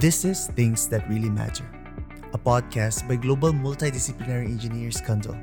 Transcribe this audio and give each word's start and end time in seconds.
This 0.00 0.24
is 0.24 0.46
Things 0.46 0.88
That 0.88 1.06
Really 1.10 1.28
Matter, 1.28 1.68
a 2.32 2.38
podcast 2.38 3.06
by 3.06 3.16
global 3.16 3.52
multidisciplinary 3.52 4.46
engineers 4.46 4.98
Cundall 4.98 5.36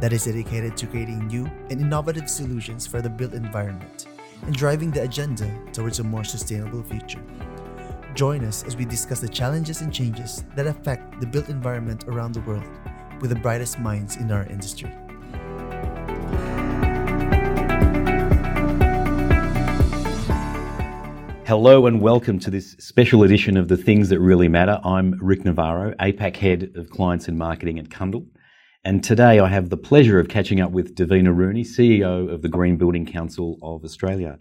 that 0.00 0.12
is 0.12 0.24
dedicated 0.24 0.76
to 0.78 0.88
creating 0.88 1.28
new 1.28 1.46
and 1.70 1.80
innovative 1.80 2.28
solutions 2.28 2.84
for 2.84 3.00
the 3.00 3.08
built 3.08 3.32
environment 3.32 4.06
and 4.42 4.56
driving 4.56 4.90
the 4.90 5.02
agenda 5.02 5.48
towards 5.72 6.00
a 6.00 6.02
more 6.02 6.24
sustainable 6.24 6.82
future. 6.82 7.22
Join 8.14 8.44
us 8.44 8.64
as 8.64 8.76
we 8.76 8.86
discuss 8.86 9.20
the 9.20 9.28
challenges 9.28 9.82
and 9.82 9.94
changes 9.94 10.42
that 10.56 10.66
affect 10.66 11.20
the 11.20 11.26
built 11.28 11.48
environment 11.48 12.08
around 12.08 12.32
the 12.32 12.40
world 12.40 12.66
with 13.20 13.30
the 13.30 13.36
brightest 13.36 13.78
minds 13.78 14.16
in 14.16 14.32
our 14.32 14.46
industry. 14.46 14.92
Hello 21.52 21.84
and 21.84 22.00
welcome 22.00 22.38
to 22.38 22.50
this 22.50 22.70
special 22.78 23.24
edition 23.24 23.58
of 23.58 23.68
The 23.68 23.76
Things 23.76 24.08
That 24.08 24.20
Really 24.20 24.48
Matter. 24.48 24.80
I'm 24.84 25.18
Ric 25.20 25.44
Navarro, 25.44 25.92
APAC 26.00 26.36
Head 26.36 26.72
of 26.76 26.88
Clients 26.88 27.28
and 27.28 27.36
Marketing 27.36 27.78
at 27.78 27.90
Cundall. 27.90 28.26
And 28.84 29.04
today 29.04 29.38
I 29.38 29.48
have 29.48 29.68
the 29.68 29.76
pleasure 29.76 30.18
of 30.18 30.28
catching 30.28 30.62
up 30.62 30.70
with 30.70 30.94
Davina 30.94 31.36
Rooney, 31.36 31.62
CEO 31.62 32.32
of 32.32 32.40
the 32.40 32.48
Green 32.48 32.78
Building 32.78 33.04
Council 33.04 33.58
of 33.62 33.84
Australia. 33.84 34.38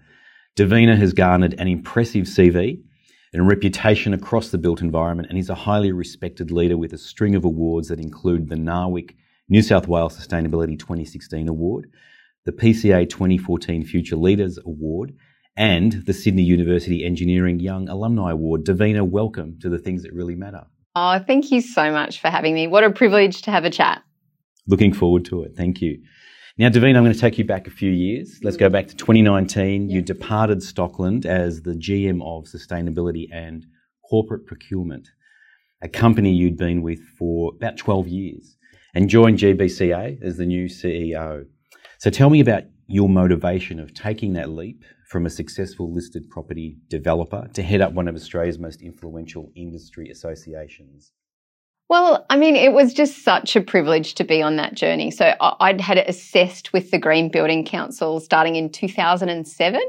Davina 0.56 0.98
has 0.98 1.12
garnered 1.12 1.54
an 1.60 1.68
impressive 1.68 2.28
CV 2.28 2.82
and 3.34 3.46
reputation 3.46 4.14
across 4.14 4.48
the 4.48 4.58
built 4.58 4.80
environment 4.80 5.28
and 5.30 5.38
is 5.38 5.50
a 5.50 5.54
highly 5.54 5.92
respected 5.92 6.50
leader 6.50 6.78
with 6.78 6.94
a 6.94 6.98
string 6.98 7.36
of 7.36 7.44
awards 7.44 7.90
that 7.90 8.00
include 8.00 8.48
the 8.48 8.56
NAWIC 8.56 9.16
New 9.50 9.62
South 9.62 9.86
Wales 9.86 10.18
Sustainability 10.18 10.80
2016 10.80 11.50
Award, 11.50 11.92
the 12.46 12.54
PCA 12.54 13.10
2014 13.10 13.84
Future 13.84 14.16
Leaders 14.16 14.58
Award, 14.66 15.12
and 15.58 16.06
the 16.06 16.14
Sydney 16.14 16.44
University 16.44 17.04
Engineering 17.06 17.60
Young 17.60 17.90
Alumni 17.90 18.32
Award. 18.32 18.66
Davina, 18.66 19.08
welcome 19.08 19.58
to 19.62 19.70
the 19.70 19.80
things 19.80 20.04
that 20.04 20.14
really 20.14 20.36
matter. 20.36 20.64
Oh, 20.96 21.20
thank 21.20 21.52
you 21.52 21.62
so 21.62 21.92
much 21.92 22.20
for 22.20 22.30
having 22.30 22.54
me. 22.54 22.68
What 22.68 22.84
a 22.84 22.92
privilege 22.92 23.42
to 23.44 23.52
have 23.52 23.66
a 23.66 23.70
chat. 23.70 24.04
Looking 24.68 24.94
forward 24.94 25.26
to 25.26 25.44
it. 25.44 25.54
Thank 25.56 25.82
you. 25.82 26.02
Now, 26.58 26.70
Davina, 26.70 26.98
I'm 26.98 27.04
going 27.04 27.14
to 27.14 27.20
take 27.20 27.38
you 27.38 27.46
back 27.46 27.66
a 27.66 27.72
few 27.72 27.92
years. 27.92 28.40
Let's 28.44 28.58
go 28.58 28.70
back 28.70 28.88
to 28.88 28.96
2019. 28.96 29.90
You 29.90 30.02
departed 30.02 30.60
Stockland 30.60 31.26
as 31.26 31.62
the 31.62 31.74
GM 31.74 32.22
of 32.22 32.46
Sustainability 32.46 33.28
and 33.32 33.66
Corporate 34.10 34.46
Procurement, 34.46 35.08
a 35.82 35.88
company 35.88 36.32
you'd 36.34 36.58
been 36.58 36.82
with 36.82 37.00
for 37.18 37.54
about 37.56 37.78
12 37.78 38.08
years, 38.10 38.58
and 38.94 39.10
joined 39.10 39.40
GBCA 39.40 40.22
as 40.22 40.38
the 40.38 40.46
new 40.46 40.66
CEO. 40.66 41.46
So 42.00 42.10
tell 42.10 42.30
me 42.30 42.42
about 42.42 42.64
your 42.92 43.10
motivation 43.10 43.80
of 43.80 43.94
taking 43.94 44.34
that 44.34 44.50
leap 44.50 44.84
from 45.08 45.26
a 45.26 45.30
successful 45.30 45.94
listed 45.94 46.30
property 46.30 46.78
developer 46.88 47.48
to 47.54 47.64
head 47.64 47.82
up 47.82 47.94
one 47.94 48.08
of 48.08 48.16
Australia's 48.16 48.60
most 48.60 48.82
influential 48.82 49.52
industry 49.56 50.10
associations. 50.10 51.12
Well, 51.90 52.26
I 52.30 52.38
mean, 52.38 52.56
it 52.56 52.72
was 52.72 52.94
just 52.94 53.26
such 53.26 53.58
a 53.58 53.62
privilege 53.62 54.16
to 54.16 54.24
be 54.24 54.42
on 54.42 54.56
that 54.56 54.76
journey. 54.76 55.12
So 55.12 55.34
I'd 55.42 55.82
had 55.82 55.98
it 55.98 56.08
assessed 56.08 56.72
with 56.72 56.90
the 56.90 56.98
Green 56.98 57.30
Building 57.30 57.66
Council 57.66 58.22
starting 58.22 58.56
in 58.56 58.70
2007. 58.70 59.82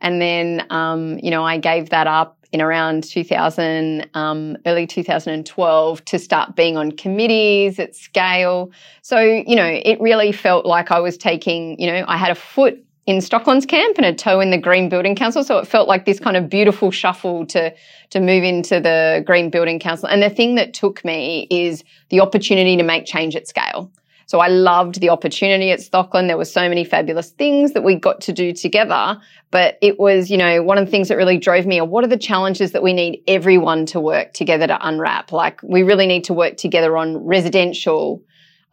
And 0.00 0.22
then, 0.22 0.64
um, 0.70 1.18
you 1.18 1.32
know, 1.32 1.44
I 1.44 1.58
gave 1.58 1.90
that 1.90 2.06
up 2.06 2.37
in 2.52 2.62
around 2.62 3.04
2000, 3.04 4.08
um, 4.14 4.56
early 4.66 4.86
2012 4.86 6.04
to 6.06 6.18
start 6.18 6.56
being 6.56 6.76
on 6.76 6.92
committees 6.92 7.78
at 7.78 7.94
scale. 7.94 8.70
So, 9.02 9.20
you 9.20 9.54
know, 9.54 9.66
it 9.66 10.00
really 10.00 10.32
felt 10.32 10.64
like 10.64 10.90
I 10.90 11.00
was 11.00 11.18
taking, 11.18 11.78
you 11.78 11.86
know, 11.86 12.04
I 12.08 12.16
had 12.16 12.30
a 12.30 12.34
foot 12.34 12.82
in 13.08 13.20
Stockland's 13.22 13.64
camp 13.64 13.96
and 13.96 14.04
a 14.04 14.14
toe 14.14 14.38
in 14.38 14.50
the 14.50 14.58
Green 14.58 14.90
Building 14.90 15.14
Council. 15.14 15.42
So 15.42 15.56
it 15.56 15.66
felt 15.66 15.88
like 15.88 16.04
this 16.04 16.20
kind 16.20 16.36
of 16.36 16.50
beautiful 16.50 16.90
shuffle 16.90 17.46
to, 17.46 17.74
to 18.10 18.20
move 18.20 18.44
into 18.44 18.80
the 18.80 19.22
Green 19.26 19.48
Building 19.48 19.78
Council. 19.78 20.08
And 20.08 20.22
the 20.22 20.28
thing 20.28 20.56
that 20.56 20.74
took 20.74 21.02
me 21.06 21.46
is 21.50 21.84
the 22.10 22.20
opportunity 22.20 22.76
to 22.76 22.82
make 22.82 23.06
change 23.06 23.34
at 23.34 23.48
scale. 23.48 23.90
So 24.28 24.40
I 24.40 24.48
loved 24.48 25.00
the 25.00 25.08
opportunity 25.08 25.70
at 25.70 25.80
Stockland. 25.80 26.28
There 26.28 26.36
were 26.36 26.44
so 26.44 26.68
many 26.68 26.84
fabulous 26.84 27.30
things 27.30 27.72
that 27.72 27.82
we 27.82 27.94
got 27.94 28.20
to 28.20 28.32
do 28.32 28.52
together. 28.52 29.18
But 29.50 29.78
it 29.80 29.98
was, 29.98 30.30
you 30.30 30.36
know, 30.36 30.62
one 30.62 30.76
of 30.76 30.84
the 30.84 30.90
things 30.90 31.08
that 31.08 31.16
really 31.16 31.38
drove 31.38 31.64
me 31.64 31.80
are 31.80 31.86
what 31.86 32.04
are 32.04 32.08
the 32.08 32.18
challenges 32.18 32.72
that 32.72 32.82
we 32.82 32.92
need 32.92 33.22
everyone 33.26 33.86
to 33.86 33.98
work 33.98 34.34
together 34.34 34.66
to 34.66 34.86
unwrap? 34.86 35.32
Like 35.32 35.62
we 35.62 35.82
really 35.82 36.06
need 36.06 36.24
to 36.24 36.34
work 36.34 36.58
together 36.58 36.98
on 36.98 37.16
residential, 37.24 38.22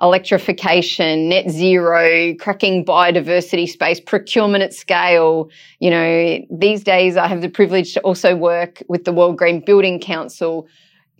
electrification, 0.01 1.29
net 1.29 1.49
zero, 1.49 2.35
cracking 2.35 2.83
biodiversity 2.83 3.69
space, 3.69 4.01
procurement 4.01 4.61
at 4.61 4.73
scale. 4.73 5.49
You 5.79 5.89
know, 5.89 6.45
these 6.51 6.83
days 6.83 7.15
I 7.15 7.27
have 7.27 7.39
the 7.39 7.47
privilege 7.47 7.93
to 7.93 8.01
also 8.01 8.35
work 8.35 8.83
with 8.89 9.05
the 9.05 9.13
World 9.13 9.37
Green 9.37 9.63
Building 9.63 10.01
Council 10.01 10.67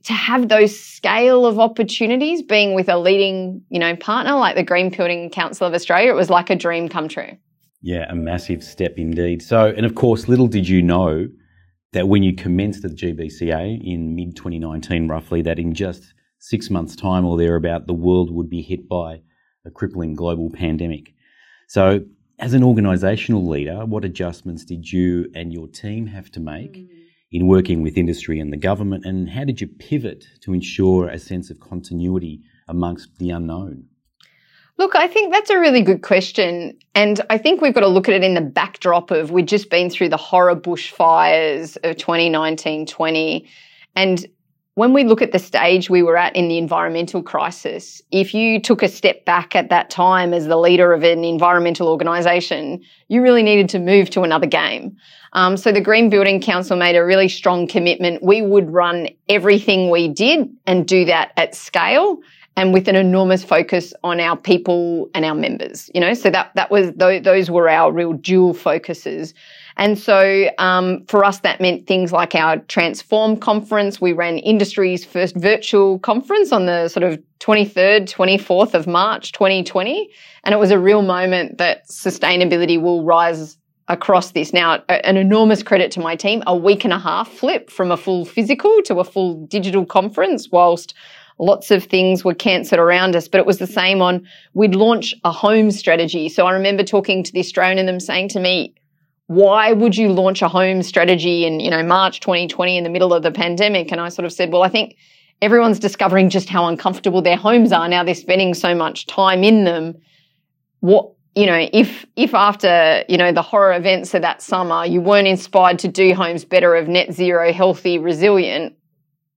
to 0.06 0.14
have 0.14 0.50
those 0.50 0.80
scale 0.80 1.46
of 1.46 1.60
opportunities 1.60 2.44
being 2.44 2.76
with 2.76 2.88
a 2.90 2.98
leading, 2.98 3.64
you 3.70 3.80
know, 3.80 3.96
partner 3.96 4.36
like 4.36 4.56
the 4.56 4.64
Green 4.64 4.90
Building 4.90 5.32
Council 5.32 5.68
of 5.68 5.74
Australia, 5.74 6.12
it 6.12 6.16
was 6.16 6.30
like 6.30 6.50
a 6.50 6.56
dream 6.56 6.88
come 6.88 7.08
true. 7.08 7.38
Yeah, 7.82 8.06
a 8.10 8.16
massive 8.16 8.64
step 8.64 8.94
indeed. 8.98 9.42
So, 9.42 9.74
and 9.76 9.86
of 9.86 9.96
course, 9.96 10.28
little 10.28 10.48
did 10.48 10.68
you 10.68 10.82
know 10.82 11.28
that 11.94 12.08
when 12.08 12.24
you 12.24 12.36
commenced 12.36 12.86
at 12.86 12.92
the 12.92 12.98
GBCA 12.98 13.82
in 13.84 14.16
mid 14.16 14.36
2019, 14.36 15.08
roughly, 15.08 15.42
that 15.42 15.58
in 15.58 15.74
just 15.74 16.14
six 16.40 16.70
months' 16.70 16.96
time 16.96 17.26
or 17.26 17.38
thereabout, 17.38 17.88
the 17.88 17.94
world 17.94 18.32
would 18.32 18.50
be 18.50 18.62
hit 18.62 18.88
by 18.88 19.22
a 19.66 19.72
crippling 19.72 20.14
global 20.14 20.52
pandemic. 20.52 21.14
So, 21.68 22.02
as 22.38 22.54
an 22.54 22.62
organisational 22.62 23.48
leader, 23.48 23.86
what 23.86 24.06
adjustments 24.06 24.66
did 24.66 24.92
you 24.92 25.32
and 25.34 25.54
your 25.54 25.68
team 25.68 26.06
have 26.08 26.30
to 26.32 26.40
make 26.40 26.74
mm. 26.74 26.90
In 27.32 27.48
working 27.48 27.82
with 27.82 27.98
industry 27.98 28.40
and 28.40 28.54
the 28.54 28.58
government, 28.58 29.06
and 29.06 29.30
how 29.30 29.44
did 29.44 29.62
you 29.62 29.68
pivot 29.68 30.26
to 30.42 30.54
ensure 30.54 31.10
a 31.10 31.20
sense 31.20 31.50
of 31.50 31.60
continuity 31.60 32.42
amongst 32.68 33.18
the 33.18 33.30
unknown? 33.30 33.86
Look, 34.78 34.96
I 34.96 35.08
think 35.08 35.34
that's 35.34 35.50
a 35.50 35.60
really 35.60 35.82
good 35.82 36.02
question. 36.02 36.78
And 36.94 37.22
I 37.30 37.38
think 37.38 37.62
we've 37.62 37.74
got 37.74 37.82
to 37.82 37.88
look 37.88 38.10
at 38.10 38.16
it 38.16 38.24
in 38.24 38.34
the 38.34 38.42
backdrop 38.42 39.10
of 39.10 39.32
we've 39.32 39.46
just 39.46 39.70
been 39.70 39.90
through 39.90 40.10
the 40.10 40.18
horror 40.18 40.56
bushfires 40.56 41.78
of 41.84 41.96
2019 41.96 42.86
20. 42.86 43.50
And 43.96 44.26
when 44.76 44.92
we 44.92 45.06
look 45.06 45.22
at 45.22 45.32
the 45.32 45.40
stage 45.40 45.90
we 45.90 46.04
were 46.04 46.18
at 46.18 46.36
in 46.36 46.50
the 46.50 46.58
environmental 46.58 47.24
crisis, 47.24 48.02
if 48.12 48.34
you 48.34 48.62
took 48.62 48.84
a 48.84 48.90
step 48.90 49.24
back 49.24 49.56
at 49.56 49.70
that 49.70 49.90
time 49.90 50.34
as 50.34 50.48
the 50.48 50.58
leader 50.58 50.92
of 50.92 51.02
an 51.04 51.24
environmental 51.24 51.88
organisation, 51.88 52.84
you 53.08 53.22
really 53.22 53.42
needed 53.42 53.70
to 53.70 53.80
move 53.80 54.10
to 54.10 54.22
another 54.22 54.46
game. 54.46 54.96
Um, 55.32 55.56
so 55.56 55.72
the 55.72 55.80
Green 55.80 56.10
Building 56.10 56.42
Council 56.42 56.76
made 56.76 56.98
a 56.98 57.06
really 57.06 57.30
strong 57.30 57.68
commitment. 57.68 58.22
We 58.22 58.42
would 58.42 58.70
run 58.70 59.08
everything 59.30 59.90
we 59.90 60.10
did 60.10 60.50
and 60.68 60.86
do 60.86 61.06
that 61.06 61.32
at 61.38 61.56
scale 61.56 62.20
and 62.58 62.74
with 62.74 62.88
an 62.90 62.96
enormous 62.96 63.44
focus 63.44 63.94
on 64.04 64.20
our 64.20 64.36
people 64.36 65.10
and 65.14 65.24
our 65.24 65.36
members. 65.36 65.90
You 65.94 66.02
know, 66.02 66.14
so 66.14 66.30
that 66.30 66.52
that 66.56 66.70
was 66.70 66.92
those 66.96 67.50
were 67.50 67.70
our 67.70 67.92
real 67.92 68.14
dual 68.14 68.54
focuses. 68.54 69.34
And 69.78 69.98
so 69.98 70.50
um, 70.58 71.06
for 71.08 71.26
us, 71.26 71.40
that 71.40 71.60
meant 71.60 71.86
things 71.86 72.12
like 72.12 72.34
our 72.34 72.58
Transform 72.58 73.38
conference. 73.38 74.00
We 74.00 74.14
ran 74.14 74.38
industry's 74.38 75.04
first 75.04 75.36
virtual 75.36 76.00
conference 76.00 76.52
on 76.52 76.66
the 76.66 76.88
sort 76.88 77.04
of 77.04 77.22
23rd, 77.42 78.10
24th 78.12 78.74
of 78.74 78.88
March, 78.88 79.34
2020. 79.34 80.10
And 80.44 80.54
it 80.54 80.58
was 80.58 80.72
a 80.72 80.80
real 80.80 81.02
moment 81.02 81.58
that 81.58 81.88
sustainability 81.90 82.82
will 82.82 83.04
rise 83.04 83.58
across 83.88 84.32
this. 84.32 84.54
Now, 84.54 84.84
an 84.90 85.18
enormous 85.18 85.62
credit 85.62 85.92
to 85.92 86.00
my 86.00 86.16
team, 86.16 86.42
a 86.48 86.56
week 86.56 86.86
and 86.86 86.94
a 86.94 87.00
half 87.00 87.32
flip 87.32 87.70
from 87.70 87.92
a 87.92 87.98
full 87.98 88.26
physical 88.26 88.82
to 88.86 89.00
a 89.00 89.04
full 89.04 89.46
digital 89.46 89.86
conference 89.86 90.50
whilst 90.52 90.96
lots 91.38 91.70
of 91.70 91.84
things 91.84 92.24
were 92.24 92.34
cancelled 92.34 92.80
around 92.80 93.16
us, 93.16 93.28
but 93.28 93.40
it 93.40 93.46
was 93.46 93.58
the 93.58 93.68
same 93.68 94.02
on 94.02 94.26
we'd 94.54 94.74
launch 94.74 95.14
a 95.24 95.32
home 95.32 95.70
strategy. 95.70 96.30
So 96.30 96.48
I 96.48 96.54
remember 96.54 96.84
talking 96.84 97.24
to 97.24 97.32
the 97.32 97.40
Australian 97.40 97.78
and 97.78 97.88
them 97.88 98.00
saying 98.00 98.30
to 98.30 98.40
me, 98.40 98.74
why 99.28 99.72
would 99.72 99.98
you 99.98 100.10
launch 100.10 100.42
a 100.42 100.48
home 100.48 100.84
strategy 100.84 101.46
in, 101.46 101.60
you 101.60 101.72
know, 101.72 101.84
March 101.84 102.20
2020 102.20 102.78
in 102.78 102.84
the 102.84 102.90
middle 102.90 103.14
of 103.14 103.24
the 103.24 103.32
pandemic? 103.32 103.92
And 103.92 104.00
I 104.00 104.10
sort 104.10 104.26
of 104.26 104.32
said, 104.32 104.52
well, 104.52 104.64
I 104.64 104.70
think 104.70 104.98
everyone's 105.42 105.80
discovering 105.80 106.30
just 106.30 106.48
how 106.48 106.68
uncomfortable 106.68 107.22
their 107.22 107.38
homes 107.38 107.72
are 107.72 107.88
now. 107.88 108.04
They're 108.04 108.14
spending 108.16 108.54
so 108.54 108.76
much 108.76 109.08
time 109.08 109.44
in 109.44 109.64
them. 109.64 109.96
What, 110.82 111.12
you 111.34 111.48
know, 111.48 111.68
if, 111.74 112.06
if 112.16 112.36
after, 112.36 113.04
you 113.10 113.18
know, 113.18 113.32
the 113.32 113.42
horror 113.42 113.74
events 113.74 114.14
of 114.14 114.22
that 114.22 114.42
summer, 114.42 114.86
you 114.86 115.02
weren't 115.02 115.28
inspired 115.28 115.80
to 115.80 115.88
do 115.88 116.14
homes 116.14 116.46
better 116.46 116.76
of 116.76 116.88
net 116.88 117.12
zero, 117.12 117.52
healthy, 117.52 117.98
resilient, 117.98 118.76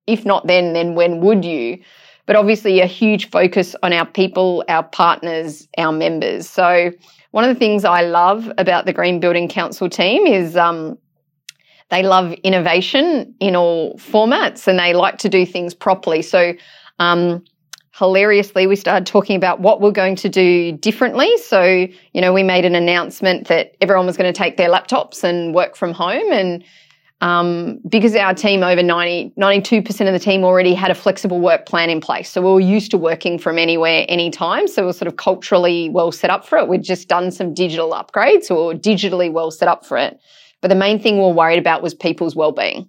if 0.07 0.25
not 0.25 0.47
then, 0.47 0.75
then 0.75 0.95
when 0.95 1.21
would 1.21 1.45
you? 1.45 1.79
But 2.27 2.37
obviously 2.37 2.81
a 2.81 2.87
huge 2.87 3.31
focus 3.31 3.75
on 3.83 3.95
our 3.95 4.05
people, 4.05 4.63
our 4.69 4.83
partners, 4.83 5.67
our 5.79 5.93
members. 5.93 6.49
So, 6.49 6.93
one 7.31 7.45
of 7.45 7.55
the 7.55 7.59
things 7.59 7.85
I 7.85 8.03
love 8.03 8.51
about 8.59 8.87
the 8.87 8.93
Green 8.93 9.21
Building 9.21 9.49
Council 9.49 9.89
team 9.89 10.27
is 10.27 10.57
um, 10.57 10.99
they 11.91 12.03
love 12.03 12.33
innovation 12.45 13.35
in 13.41 13.57
all 13.57 13.95
formats 13.99 14.67
and 14.67 14.79
they 14.79 14.95
like 14.95 15.19
to 15.19 15.29
do 15.29 15.45
things 15.45 15.75
properly. 15.75 16.23
So, 16.23 16.55
um, 16.99 17.45
hilariously, 17.99 18.67
we 18.67 18.77
started 18.77 19.07
talking 19.07 19.37
about 19.37 19.61
what 19.61 19.81
we're 19.81 19.91
going 19.91 20.17
to 20.17 20.29
do 20.29 20.73
differently. 20.73 21.37
So, 21.39 21.65
you 21.65 22.21
know, 22.21 22.33
we 22.33 22.43
made 22.43 22.65
an 22.65 22.75
announcement 22.75 23.49
that 23.49 23.77
everyone 23.81 24.07
was 24.07 24.17
going 24.17 24.33
to 24.33 24.37
take 24.37 24.57
their 24.57 24.71
laptops 24.71 25.25
and 25.25 25.55
work 25.55 25.77
from 25.77 25.93
home. 25.93 26.33
And 26.33 26.65
um, 27.21 27.81
because 27.89 28.15
our 28.15 28.33
team 28.33 28.63
over 28.63 28.83
90, 28.83 29.33
92% 29.39 30.07
of 30.07 30.13
the 30.13 30.19
team 30.19 30.45
already 30.45 30.73
had 30.73 30.91
a 30.91 30.95
flexible 30.95 31.41
work 31.41 31.67
plan 31.67 31.91
in 31.91 32.01
place. 32.01 32.31
So 32.31 32.41
we 32.41 32.51
were 32.53 32.61
used 32.61 32.91
to 32.93 32.99
working 32.99 33.39
from 33.39 33.59
anywhere, 33.59 34.07
anytime. 34.09 34.69
So 34.69 34.85
we 34.85 34.91
are 34.91 34.93
sort 34.93 35.09
of 35.09 35.17
culturally 35.17 35.89
well 35.91 36.13
set 36.13 36.31
up 36.31 36.47
for 36.47 36.59
it. 36.59 36.69
We'd 36.69 36.85
just 36.85 37.09
done 37.09 37.31
some 37.31 37.55
digital 37.55 37.91
upgrades, 37.91 38.45
so 38.45 38.69
we 38.69 38.75
digitally 38.75 39.33
well 39.33 39.51
set 39.51 39.69
up 39.69 39.85
for 39.85 39.97
it. 39.97 40.21
But 40.61 40.69
the 40.69 40.77
main 40.77 41.01
thing 41.01 41.17
we 41.17 41.23
were 41.23 41.33
worried 41.33 41.59
about 41.59 41.83
was 41.83 41.95
people's 41.95 42.37
well-being. 42.37 42.89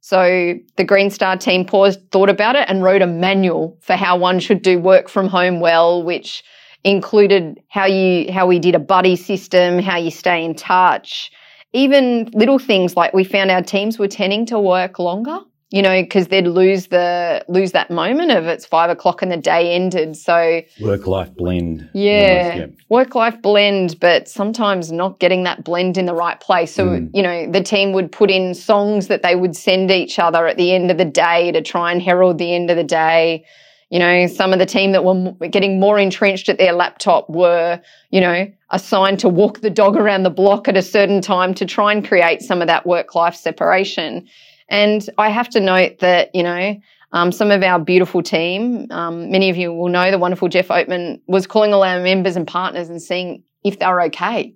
So 0.00 0.54
the 0.76 0.84
Green 0.84 1.10
Star 1.10 1.36
team 1.36 1.66
paused, 1.66 2.00
thought 2.10 2.30
about 2.30 2.56
it, 2.56 2.64
and 2.68 2.82
wrote 2.82 3.02
a 3.02 3.06
manual 3.06 3.78
for 3.82 3.96
how 3.96 4.16
one 4.16 4.40
should 4.40 4.62
do 4.62 4.78
work 4.78 5.10
from 5.10 5.28
home 5.28 5.60
well, 5.60 6.02
which 6.02 6.42
included 6.84 7.60
how 7.68 7.84
you 7.84 8.32
how 8.32 8.46
we 8.46 8.58
did 8.58 8.74
a 8.74 8.78
buddy 8.78 9.14
system, 9.14 9.78
how 9.78 9.98
you 9.98 10.10
stay 10.10 10.42
in 10.42 10.54
touch, 10.54 11.30
even 11.72 12.30
little 12.32 12.58
things 12.58 12.96
like 12.96 13.14
we 13.14 13.24
found 13.24 13.50
our 13.50 13.62
teams 13.62 13.98
were 13.98 14.08
tending 14.08 14.46
to 14.46 14.58
work 14.58 14.98
longer 14.98 15.40
you 15.70 15.82
know 15.82 16.02
because 16.02 16.28
they'd 16.28 16.46
lose 16.46 16.88
the 16.88 17.44
lose 17.48 17.72
that 17.72 17.90
moment 17.90 18.30
of 18.32 18.46
it's 18.46 18.66
five 18.66 18.90
o'clock 18.90 19.22
and 19.22 19.30
the 19.30 19.36
day 19.36 19.72
ended 19.72 20.16
so 20.16 20.60
work 20.80 21.06
life 21.06 21.32
blend 21.34 21.88
yeah, 21.94 22.54
yeah. 22.54 22.66
work 22.88 23.14
life 23.14 23.40
blend 23.40 23.98
but 24.00 24.28
sometimes 24.28 24.90
not 24.90 25.18
getting 25.20 25.44
that 25.44 25.64
blend 25.64 25.96
in 25.96 26.06
the 26.06 26.14
right 26.14 26.40
place 26.40 26.74
so 26.74 26.86
mm. 26.86 27.10
you 27.14 27.22
know 27.22 27.50
the 27.50 27.62
team 27.62 27.92
would 27.92 28.10
put 28.10 28.30
in 28.30 28.54
songs 28.54 29.06
that 29.06 29.22
they 29.22 29.36
would 29.36 29.56
send 29.56 29.90
each 29.90 30.18
other 30.18 30.46
at 30.46 30.56
the 30.56 30.72
end 30.72 30.90
of 30.90 30.98
the 30.98 31.04
day 31.04 31.52
to 31.52 31.62
try 31.62 31.92
and 31.92 32.02
herald 32.02 32.38
the 32.38 32.52
end 32.52 32.70
of 32.70 32.76
the 32.76 32.84
day 32.84 33.44
you 33.90 33.98
know, 33.98 34.28
some 34.28 34.52
of 34.52 34.60
the 34.60 34.66
team 34.66 34.92
that 34.92 35.04
were 35.04 35.48
getting 35.48 35.80
more 35.80 35.98
entrenched 35.98 36.48
at 36.48 36.58
their 36.58 36.72
laptop 36.72 37.28
were, 37.28 37.80
you 38.10 38.20
know, 38.20 38.50
assigned 38.70 39.18
to 39.18 39.28
walk 39.28 39.60
the 39.60 39.70
dog 39.70 39.96
around 39.96 40.22
the 40.22 40.30
block 40.30 40.68
at 40.68 40.76
a 40.76 40.82
certain 40.82 41.20
time 41.20 41.52
to 41.54 41.66
try 41.66 41.92
and 41.92 42.06
create 42.06 42.40
some 42.40 42.62
of 42.62 42.68
that 42.68 42.86
work 42.86 43.16
life 43.16 43.34
separation. 43.34 44.26
And 44.68 45.08
I 45.18 45.28
have 45.28 45.48
to 45.50 45.60
note 45.60 45.98
that, 45.98 46.32
you 46.34 46.44
know, 46.44 46.80
um, 47.12 47.32
some 47.32 47.50
of 47.50 47.64
our 47.64 47.80
beautiful 47.80 48.22
team, 48.22 48.86
um, 48.92 49.32
many 49.32 49.50
of 49.50 49.56
you 49.56 49.72
will 49.72 49.88
know 49.88 50.12
the 50.12 50.18
wonderful 50.18 50.48
Jeff 50.48 50.68
Oatman 50.68 51.20
was 51.26 51.48
calling 51.48 51.74
all 51.74 51.82
our 51.82 52.00
members 52.00 52.36
and 52.36 52.46
partners 52.46 52.88
and 52.88 53.02
seeing 53.02 53.42
if 53.64 53.80
they 53.80 53.86
were 53.86 54.02
okay. 54.02 54.54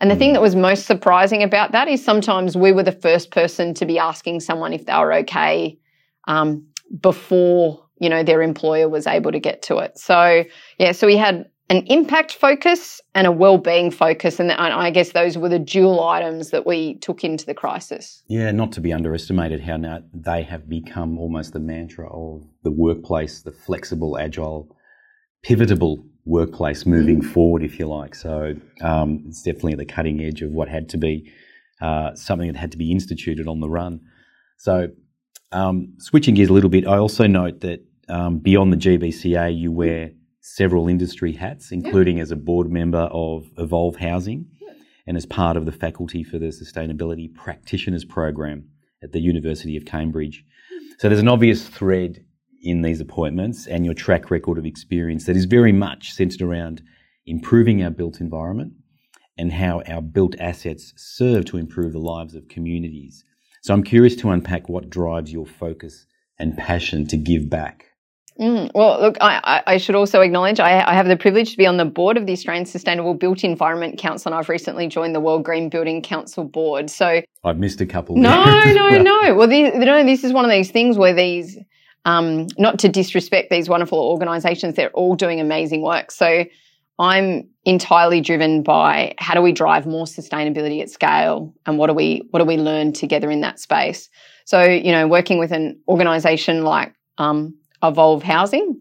And 0.00 0.10
the 0.10 0.16
thing 0.16 0.30
hmm. 0.30 0.34
that 0.34 0.42
was 0.42 0.56
most 0.56 0.86
surprising 0.86 1.42
about 1.42 1.72
that 1.72 1.86
is 1.86 2.02
sometimes 2.02 2.56
we 2.56 2.72
were 2.72 2.82
the 2.82 2.92
first 2.92 3.30
person 3.30 3.74
to 3.74 3.84
be 3.84 3.98
asking 3.98 4.40
someone 4.40 4.72
if 4.72 4.86
they 4.86 4.94
were 4.94 5.12
okay 5.12 5.78
um, 6.26 6.66
before 7.02 7.84
you 8.00 8.08
know 8.08 8.22
their 8.22 8.42
employer 8.42 8.88
was 8.88 9.06
able 9.06 9.32
to 9.32 9.38
get 9.38 9.62
to 9.62 9.78
it. 9.78 9.98
So 9.98 10.44
yeah 10.78 10.92
so 10.92 11.06
we 11.06 11.16
had 11.16 11.48
an 11.68 11.86
impact 11.86 12.34
focus 12.34 13.00
and 13.14 13.28
a 13.28 13.32
well-being 13.32 13.92
focus 13.92 14.40
and 14.40 14.50
i 14.50 14.90
guess 14.90 15.12
those 15.12 15.38
were 15.38 15.48
the 15.48 15.56
dual 15.56 16.04
items 16.04 16.50
that 16.50 16.66
we 16.66 16.94
took 16.96 17.22
into 17.22 17.46
the 17.46 17.54
crisis. 17.54 18.22
Yeah 18.26 18.50
not 18.50 18.72
to 18.72 18.80
be 18.80 18.92
underestimated 18.92 19.60
how 19.60 19.76
now 19.76 20.00
they 20.12 20.42
have 20.42 20.68
become 20.68 21.16
almost 21.16 21.52
the 21.52 21.60
mantra 21.60 22.10
of 22.12 22.42
the 22.64 22.72
workplace 22.72 23.42
the 23.42 23.52
flexible 23.52 24.18
agile 24.18 24.76
pivotable 25.46 26.04
workplace 26.24 26.86
moving 26.86 27.22
mm. 27.22 27.32
forward 27.32 27.62
if 27.62 27.78
you 27.78 27.86
like. 27.86 28.14
So 28.14 28.54
um, 28.82 29.24
it's 29.26 29.42
definitely 29.42 29.72
at 29.72 29.78
the 29.78 29.86
cutting 29.86 30.20
edge 30.20 30.42
of 30.42 30.50
what 30.50 30.68
had 30.68 30.88
to 30.90 30.98
be 30.98 31.32
uh, 31.80 32.14
something 32.14 32.46
that 32.52 32.58
had 32.58 32.72
to 32.72 32.78
be 32.78 32.92
instituted 32.92 33.48
on 33.48 33.60
the 33.60 33.68
run. 33.68 34.00
So 34.58 34.88
um, 35.52 35.94
switching 35.98 36.34
gears 36.34 36.50
a 36.50 36.52
little 36.52 36.70
bit, 36.70 36.86
I 36.86 36.98
also 36.98 37.26
note 37.26 37.60
that 37.60 37.80
um, 38.10 38.38
beyond 38.38 38.72
the 38.72 38.76
GBCA, 38.76 39.56
you 39.56 39.72
wear 39.72 40.10
several 40.40 40.88
industry 40.88 41.32
hats, 41.32 41.70
including 41.70 42.16
yeah. 42.16 42.22
as 42.22 42.30
a 42.30 42.36
board 42.36 42.70
member 42.70 43.08
of 43.12 43.50
Evolve 43.58 43.96
Housing 43.96 44.46
yeah. 44.60 44.72
and 45.06 45.16
as 45.16 45.26
part 45.26 45.56
of 45.56 45.64
the 45.64 45.72
faculty 45.72 46.24
for 46.24 46.38
the 46.38 46.46
Sustainability 46.46 47.32
Practitioners 47.34 48.04
Program 48.04 48.64
at 49.02 49.12
the 49.12 49.20
University 49.20 49.76
of 49.76 49.84
Cambridge. 49.84 50.44
So 50.98 51.08
there's 51.08 51.20
an 51.20 51.28
obvious 51.28 51.66
thread 51.66 52.24
in 52.62 52.82
these 52.82 53.00
appointments 53.00 53.66
and 53.66 53.84
your 53.84 53.94
track 53.94 54.30
record 54.30 54.58
of 54.58 54.66
experience 54.66 55.24
that 55.24 55.36
is 55.36 55.46
very 55.46 55.72
much 55.72 56.12
centered 56.12 56.42
around 56.42 56.82
improving 57.26 57.82
our 57.82 57.90
built 57.90 58.20
environment 58.20 58.74
and 59.38 59.52
how 59.52 59.82
our 59.88 60.02
built 60.02 60.34
assets 60.38 60.92
serve 60.96 61.46
to 61.46 61.56
improve 61.56 61.92
the 61.92 61.98
lives 61.98 62.34
of 62.34 62.48
communities. 62.48 63.24
So 63.62 63.72
I'm 63.72 63.82
curious 63.82 64.16
to 64.16 64.30
unpack 64.30 64.68
what 64.68 64.90
drives 64.90 65.32
your 65.32 65.46
focus 65.46 66.06
and 66.38 66.56
passion 66.56 67.06
to 67.06 67.16
give 67.16 67.48
back. 67.48 67.89
Mm, 68.40 68.70
well, 68.74 68.98
look, 69.02 69.18
I, 69.20 69.62
I, 69.66 69.76
should 69.76 69.94
also 69.94 70.22
acknowledge 70.22 70.60
I, 70.60 70.80
I, 70.88 70.94
have 70.94 71.06
the 71.06 71.16
privilege 71.16 71.50
to 71.50 71.56
be 71.58 71.66
on 71.66 71.76
the 71.76 71.84
board 71.84 72.16
of 72.16 72.24
the 72.24 72.32
Australian 72.32 72.64
Sustainable 72.64 73.12
Built 73.12 73.44
Environment 73.44 73.98
Council, 73.98 74.32
and 74.32 74.38
I've 74.38 74.48
recently 74.48 74.88
joined 74.88 75.14
the 75.14 75.20
World 75.20 75.44
Green 75.44 75.68
Building 75.68 76.00
Council 76.00 76.44
board. 76.44 76.88
So 76.88 77.20
I've 77.44 77.58
missed 77.58 77.82
a 77.82 77.86
couple. 77.86 78.16
No, 78.16 78.44
no, 78.72 79.02
no. 79.02 79.34
Well, 79.36 79.46
these, 79.46 79.74
no, 79.74 80.04
this 80.04 80.24
is 80.24 80.32
one 80.32 80.46
of 80.46 80.50
these 80.50 80.70
things 80.70 80.96
where 80.96 81.12
these, 81.12 81.58
um, 82.06 82.46
not 82.56 82.78
to 82.78 82.88
disrespect 82.88 83.50
these 83.50 83.68
wonderful 83.68 83.98
organisations, 83.98 84.74
they're 84.74 84.90
all 84.90 85.16
doing 85.16 85.38
amazing 85.38 85.82
work. 85.82 86.10
So 86.10 86.46
I'm 86.98 87.46
entirely 87.66 88.22
driven 88.22 88.62
by 88.62 89.14
how 89.18 89.34
do 89.34 89.42
we 89.42 89.52
drive 89.52 89.86
more 89.86 90.06
sustainability 90.06 90.80
at 90.80 90.88
scale, 90.88 91.54
and 91.66 91.76
what 91.76 91.88
do 91.88 91.92
we 91.92 92.22
what 92.30 92.38
do 92.38 92.46
we 92.46 92.56
learn 92.56 92.94
together 92.94 93.30
in 93.30 93.42
that 93.42 93.60
space. 93.60 94.08
So 94.46 94.62
you 94.62 94.92
know, 94.92 95.06
working 95.06 95.38
with 95.38 95.52
an 95.52 95.78
organisation 95.86 96.64
like 96.64 96.94
um, 97.18 97.54
evolve 97.82 98.22
housing. 98.22 98.80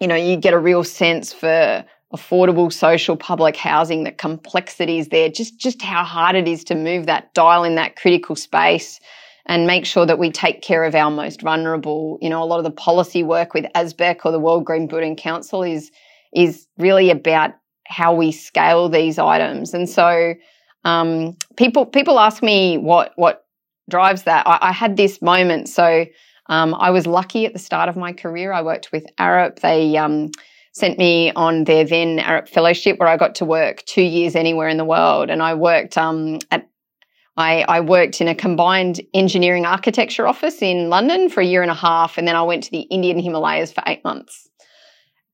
You 0.00 0.08
know, 0.08 0.16
you 0.16 0.36
get 0.36 0.54
a 0.54 0.58
real 0.58 0.84
sense 0.84 1.32
for 1.32 1.84
affordable 2.14 2.72
social 2.72 3.16
public 3.16 3.56
housing, 3.56 4.04
the 4.04 4.12
complexities 4.12 5.08
there, 5.08 5.28
just, 5.28 5.58
just 5.58 5.82
how 5.82 6.04
hard 6.04 6.36
it 6.36 6.46
is 6.46 6.62
to 6.64 6.74
move 6.74 7.06
that 7.06 7.34
dial 7.34 7.64
in 7.64 7.74
that 7.74 7.96
critical 7.96 8.36
space 8.36 9.00
and 9.46 9.66
make 9.66 9.84
sure 9.84 10.06
that 10.06 10.18
we 10.18 10.30
take 10.30 10.62
care 10.62 10.84
of 10.84 10.94
our 10.94 11.10
most 11.10 11.42
vulnerable. 11.42 12.18
You 12.22 12.30
know, 12.30 12.42
a 12.42 12.46
lot 12.46 12.58
of 12.58 12.64
the 12.64 12.70
policy 12.70 13.22
work 13.22 13.52
with 13.52 13.66
ASBEC 13.74 14.20
or 14.24 14.32
the 14.32 14.38
World 14.38 14.64
Green 14.64 14.86
Building 14.86 15.16
Council 15.16 15.62
is, 15.62 15.90
is 16.34 16.66
really 16.78 17.10
about 17.10 17.50
how 17.86 18.14
we 18.14 18.32
scale 18.32 18.88
these 18.88 19.18
items. 19.18 19.74
And 19.74 19.88
so, 19.88 20.34
um, 20.84 21.36
people, 21.56 21.84
people 21.84 22.18
ask 22.20 22.42
me 22.42 22.78
what, 22.78 23.12
what 23.16 23.44
drives 23.90 24.22
that. 24.22 24.46
I, 24.46 24.58
I 24.68 24.72
had 24.72 24.96
this 24.96 25.20
moment. 25.20 25.68
So, 25.68 26.06
um, 26.46 26.74
I 26.74 26.90
was 26.90 27.06
lucky 27.06 27.46
at 27.46 27.52
the 27.52 27.58
start 27.58 27.88
of 27.88 27.96
my 27.96 28.12
career. 28.12 28.52
I 28.52 28.62
worked 28.62 28.92
with 28.92 29.06
Arup. 29.18 29.60
They 29.60 29.96
um, 29.96 30.30
sent 30.72 30.98
me 30.98 31.32
on 31.32 31.64
their 31.64 31.84
then 31.84 32.18
Arup 32.18 32.48
Fellowship, 32.48 32.98
where 32.98 33.08
I 33.08 33.16
got 33.16 33.34
to 33.36 33.44
work 33.44 33.84
two 33.86 34.02
years 34.02 34.36
anywhere 34.36 34.68
in 34.68 34.76
the 34.76 34.84
world. 34.84 35.30
And 35.30 35.42
I 35.42 35.54
worked 35.54 35.96
um, 35.96 36.40
at 36.50 36.68
I, 37.36 37.64
I, 37.66 37.80
worked 37.80 38.20
in 38.20 38.28
a 38.28 38.34
combined 38.34 39.00
engineering 39.12 39.66
architecture 39.66 40.28
office 40.28 40.62
in 40.62 40.88
London 40.88 41.28
for 41.28 41.40
a 41.40 41.44
year 41.44 41.62
and 41.62 41.70
a 41.70 41.74
half, 41.74 42.16
and 42.16 42.28
then 42.28 42.36
I 42.36 42.42
went 42.42 42.62
to 42.64 42.70
the 42.70 42.82
Indian 42.82 43.18
Himalayas 43.18 43.72
for 43.72 43.82
eight 43.88 44.04
months. 44.04 44.48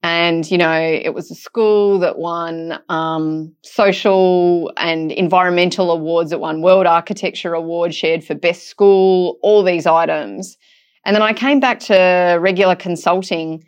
And 0.02 0.50
you 0.50 0.56
know, 0.56 0.80
it 0.80 1.12
was 1.12 1.30
a 1.30 1.34
school 1.34 1.98
that 1.98 2.18
won 2.18 2.78
um, 2.88 3.54
social 3.62 4.72
and 4.78 5.12
environmental 5.12 5.90
awards. 5.90 6.32
It 6.32 6.40
won 6.40 6.62
World 6.62 6.86
Architecture 6.86 7.52
Award, 7.52 7.94
shared 7.94 8.24
for 8.24 8.34
best 8.34 8.68
school, 8.68 9.38
all 9.42 9.62
these 9.62 9.86
items. 9.86 10.56
And 11.04 11.14
then 11.14 11.22
I 11.22 11.32
came 11.32 11.60
back 11.60 11.80
to 11.80 12.38
regular 12.40 12.76
consulting 12.76 13.64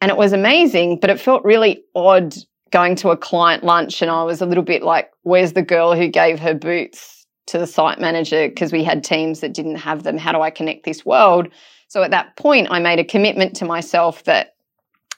and 0.00 0.10
it 0.10 0.16
was 0.16 0.32
amazing, 0.32 1.00
but 1.00 1.10
it 1.10 1.18
felt 1.18 1.44
really 1.44 1.82
odd 1.94 2.34
going 2.70 2.94
to 2.96 3.10
a 3.10 3.16
client 3.16 3.64
lunch 3.64 4.02
and 4.02 4.10
I 4.10 4.22
was 4.22 4.40
a 4.40 4.46
little 4.46 4.62
bit 4.62 4.82
like, 4.82 5.10
where's 5.22 5.54
the 5.54 5.62
girl 5.62 5.94
who 5.94 6.08
gave 6.08 6.38
her 6.38 6.54
boots 6.54 7.26
to 7.46 7.58
the 7.58 7.66
site 7.66 7.98
manager? 7.98 8.48
Because 8.48 8.72
we 8.72 8.84
had 8.84 9.02
teams 9.02 9.40
that 9.40 9.54
didn't 9.54 9.76
have 9.76 10.02
them. 10.02 10.18
How 10.18 10.32
do 10.32 10.40
I 10.40 10.50
connect 10.50 10.84
this 10.84 11.04
world? 11.04 11.48
So 11.88 12.02
at 12.02 12.10
that 12.10 12.36
point, 12.36 12.68
I 12.70 12.78
made 12.78 12.98
a 12.98 13.04
commitment 13.04 13.56
to 13.56 13.64
myself 13.64 14.24
that 14.24 14.54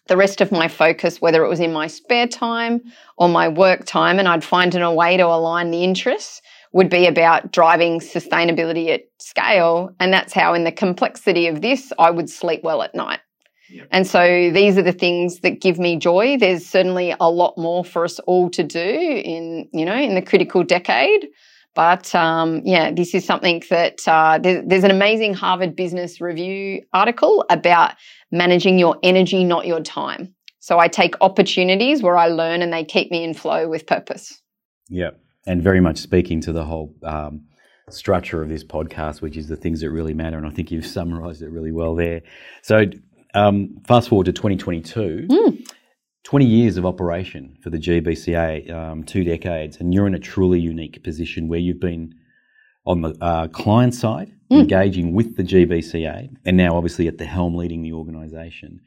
the 0.06 0.16
rest 0.16 0.40
of 0.40 0.50
my 0.50 0.66
focus, 0.66 1.20
whether 1.20 1.44
it 1.44 1.48
was 1.48 1.60
in 1.60 1.72
my 1.72 1.86
spare 1.86 2.26
time 2.26 2.80
or 3.16 3.28
my 3.28 3.48
work 3.48 3.84
time, 3.84 4.18
and 4.18 4.26
I'd 4.26 4.44
find 4.44 4.74
a 4.74 4.92
way 4.92 5.16
to 5.16 5.26
align 5.26 5.70
the 5.70 5.84
interests, 5.84 6.40
would 6.72 6.88
be 6.88 7.06
about 7.06 7.52
driving 7.52 8.00
sustainability 8.00 8.90
at 8.90 9.02
scale. 9.18 9.94
And 9.98 10.12
that's 10.12 10.32
how, 10.32 10.54
in 10.54 10.64
the 10.64 10.72
complexity 10.72 11.46
of 11.48 11.62
this, 11.62 11.92
I 11.98 12.10
would 12.10 12.30
sleep 12.30 12.62
well 12.62 12.82
at 12.82 12.94
night. 12.94 13.20
Yep. 13.70 13.88
And 13.90 14.06
so 14.06 14.50
these 14.52 14.76
are 14.78 14.82
the 14.82 14.92
things 14.92 15.40
that 15.40 15.60
give 15.60 15.78
me 15.78 15.96
joy. 15.96 16.36
There's 16.38 16.66
certainly 16.66 17.14
a 17.20 17.30
lot 17.30 17.56
more 17.56 17.84
for 17.84 18.04
us 18.04 18.18
all 18.20 18.50
to 18.50 18.62
do 18.62 18.80
in, 18.80 19.68
you 19.72 19.84
know, 19.84 19.94
in 19.94 20.14
the 20.14 20.22
critical 20.22 20.64
decade. 20.64 21.28
But 21.74 22.12
um, 22.16 22.62
yeah, 22.64 22.90
this 22.90 23.14
is 23.14 23.24
something 23.24 23.62
that 23.70 24.00
uh, 24.08 24.38
there's, 24.38 24.64
there's 24.66 24.84
an 24.84 24.90
amazing 24.90 25.34
Harvard 25.34 25.76
Business 25.76 26.20
Review 26.20 26.82
article 26.92 27.44
about 27.48 27.94
managing 28.32 28.78
your 28.78 28.96
energy, 29.04 29.44
not 29.44 29.66
your 29.66 29.80
time. 29.80 30.34
So 30.58 30.80
I 30.80 30.88
take 30.88 31.14
opportunities 31.20 32.02
where 32.02 32.16
I 32.16 32.26
learn 32.26 32.62
and 32.62 32.72
they 32.72 32.84
keep 32.84 33.10
me 33.12 33.22
in 33.22 33.34
flow 33.34 33.68
with 33.68 33.86
purpose. 33.86 34.40
Yeah 34.88 35.10
and 35.46 35.62
very 35.62 35.80
much 35.80 35.98
speaking 35.98 36.40
to 36.42 36.52
the 36.52 36.64
whole 36.64 36.94
um, 37.02 37.42
structure 37.88 38.42
of 38.42 38.48
this 38.48 38.64
podcast, 38.64 39.20
which 39.20 39.36
is 39.36 39.48
the 39.48 39.56
things 39.56 39.80
that 39.80 39.90
really 39.90 40.14
matter. 40.14 40.36
And 40.36 40.46
I 40.46 40.50
think 40.50 40.70
you've 40.70 40.86
summarized 40.98 41.42
it 41.42 41.50
really 41.50 41.72
well 41.72 41.94
there. 41.94 42.22
So, 42.62 42.86
um, 43.34 43.80
fast 43.86 44.08
forward 44.08 44.24
to 44.26 44.32
2022. 44.32 45.26
Mm. 45.28 45.66
20 46.24 46.44
years 46.44 46.76
of 46.76 46.84
operation 46.84 47.56
for 47.62 47.70
the 47.70 47.78
GBCA, 47.78 48.70
um, 48.70 49.04
two 49.04 49.24
decades, 49.24 49.78
and 49.78 49.94
you're 49.94 50.06
in 50.06 50.14
a 50.14 50.18
truly 50.18 50.60
unique 50.60 51.02
position 51.02 51.48
where 51.48 51.58
you've 51.58 51.80
been 51.80 52.14
on 52.86 53.00
the 53.00 53.16
uh, 53.20 53.48
client 53.48 53.94
side, 53.94 54.32
mm. 54.50 54.60
engaging 54.60 55.14
with 55.14 55.36
the 55.36 55.42
GBCA, 55.42 56.28
and 56.44 56.56
now 56.56 56.76
obviously 56.76 57.08
at 57.08 57.18
the 57.18 57.24
helm 57.24 57.54
leading 57.54 57.82
the 57.82 57.92
organisation. 57.92 58.80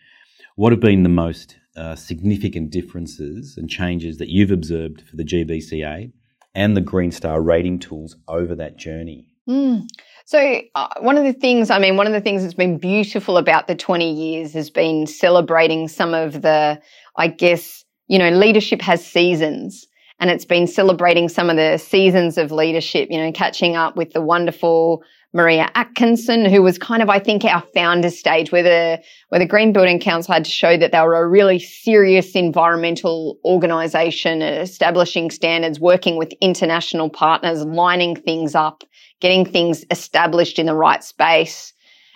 What 0.55 0.72
have 0.72 0.79
been 0.79 1.03
the 1.03 1.10
most 1.10 1.57
uh, 1.75 1.95
significant 1.95 2.69
differences 2.69 3.57
and 3.57 3.69
changes 3.69 4.17
that 4.19 4.29
you've 4.29 4.51
observed 4.51 5.01
for 5.01 5.15
the 5.15 5.24
GBCA 5.24 6.12
and 6.55 6.75
the 6.75 6.81
Green 6.81 7.12
Star 7.12 7.41
rating 7.41 7.79
tools 7.79 8.15
over 8.27 8.55
that 8.55 8.77
journey? 8.77 9.27
Mm. 9.48 9.88
So, 10.25 10.62
uh, 10.75 10.88
one 11.00 11.17
of 11.17 11.25
the 11.25 11.33
things, 11.33 11.69
I 11.69 11.79
mean, 11.79 11.98
one 11.98 12.07
of 12.07 12.13
the 12.13 12.22
things 12.22 12.43
that's 12.43 12.53
been 12.53 12.77
beautiful 12.77 13.38
about 13.38 13.67
the 13.67 13.75
20 13.75 14.12
years 14.12 14.53
has 14.53 14.69
been 14.69 15.05
celebrating 15.05 15.88
some 15.88 16.13
of 16.13 16.41
the, 16.41 16.81
I 17.17 17.27
guess, 17.27 17.83
you 18.07 18.17
know, 18.17 18.29
leadership 18.29 18.81
has 18.81 19.05
seasons 19.05 19.86
and 20.19 20.29
it's 20.29 20.45
been 20.45 20.67
celebrating 20.67 21.27
some 21.27 21.50
of 21.50 21.57
the 21.57 21.77
seasons 21.77 22.38
of 22.38 22.51
leadership, 22.51 23.10
you 23.12 23.17
know, 23.17 23.31
catching 23.33 23.75
up 23.75 23.98
with 23.98 24.13
the 24.13 24.22
wonderful 24.22 25.03
Maria 25.33 25.69
Atkinson, 25.73 26.45
who 26.45 26.61
was 26.61 26.77
kind 26.77 27.01
of, 27.01 27.09
I 27.09 27.17
think, 27.17 27.43
our 27.43 27.63
founder 27.73 28.11
stage 28.11 28.51
where 28.51 28.61
the, 28.61 29.01
where 29.29 29.39
the 29.39 29.47
Green 29.47 29.73
Building 29.73 29.99
Council 29.99 30.33
had 30.33 30.45
to 30.45 30.51
show 30.51 30.77
that 30.77 30.91
they 30.91 30.99
were 31.01 31.15
a 31.15 31.27
really 31.27 31.57
serious 31.57 32.35
environmental 32.35 33.39
organization, 33.43 34.43
establishing 34.43 35.31
standards, 35.31 35.79
working 35.79 36.17
with 36.17 36.33
international 36.39 37.09
partners, 37.09 37.63
lining 37.65 38.15
things 38.15 38.53
up, 38.53 38.83
getting 39.21 39.43
things 39.43 39.83
established 39.89 40.59
in 40.59 40.67
the 40.67 40.75
right 40.75 41.03
space. 41.03 41.73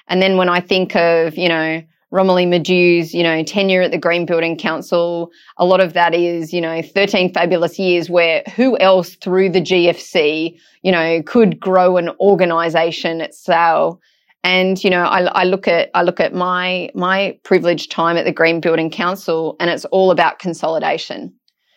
And 0.07 0.21
then 0.21 0.38
when 0.38 0.47
I 0.47 0.59
think 0.59 0.95
of, 0.95 1.38
you 1.38 1.50
know, 1.50 1.81
Romilly 2.09 2.45
Madew's, 2.45 3.13
you 3.13 3.21
know, 3.21 3.43
tenure 3.43 3.81
at 3.81 3.91
the 3.91 3.97
Green 3.97 4.25
Building 4.25 4.57
Council. 4.57 5.29
A 5.57 5.65
lot 5.65 5.81
of 5.81 5.93
that 5.93 6.13
is, 6.13 6.53
you 6.53 6.61
know, 6.61 6.81
13 6.81 7.33
fabulous 7.33 7.77
years 7.77 8.09
where 8.09 8.43
who 8.55 8.77
else 8.79 9.15
through 9.15 9.49
the 9.49 9.61
GFC, 9.61 10.57
you 10.83 10.91
know, 10.91 11.21
could 11.23 11.59
grow 11.59 11.97
an 11.97 12.09
organization 12.19 13.19
at 13.19 13.35
scale. 13.35 13.99
And, 14.43 14.81
you 14.81 14.89
know, 14.89 15.03
I, 15.03 15.23
I 15.23 15.43
look 15.43 15.67
at, 15.67 15.89
I 15.93 16.03
look 16.03 16.21
at 16.21 16.33
my, 16.33 16.89
my 16.95 17.37
privileged 17.43 17.91
time 17.91 18.15
at 18.15 18.23
the 18.23 18.31
Green 18.31 18.61
Building 18.61 18.89
Council 18.89 19.57
and 19.59 19.69
it's 19.69 19.85
all 19.85 20.11
about 20.11 20.39
consolidation. 20.39 21.33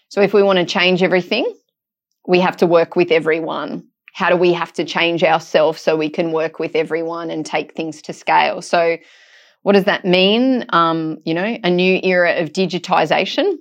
So 0.08 0.20
if 0.20 0.32
we 0.32 0.44
want 0.44 0.60
to 0.60 0.64
change 0.64 1.02
everything, 1.02 1.52
we 2.28 2.38
have 2.38 2.56
to 2.58 2.66
work 2.66 2.94
with 2.94 3.10
everyone. 3.10 3.84
How 4.12 4.28
do 4.28 4.36
we 4.36 4.52
have 4.52 4.72
to 4.74 4.84
change 4.84 5.24
ourselves 5.24 5.80
so 5.80 5.96
we 5.96 6.10
can 6.10 6.30
work 6.30 6.58
with 6.58 6.76
everyone 6.76 7.30
and 7.30 7.44
take 7.44 7.74
things 7.74 8.02
to 8.02 8.12
scale? 8.12 8.60
So, 8.62 8.98
what 9.62 9.72
does 9.72 9.84
that 9.84 10.04
mean? 10.04 10.64
Um, 10.70 11.18
you 11.24 11.34
know, 11.34 11.58
a 11.62 11.70
new 11.70 12.00
era 12.02 12.40
of 12.40 12.52
digitization 12.52 13.58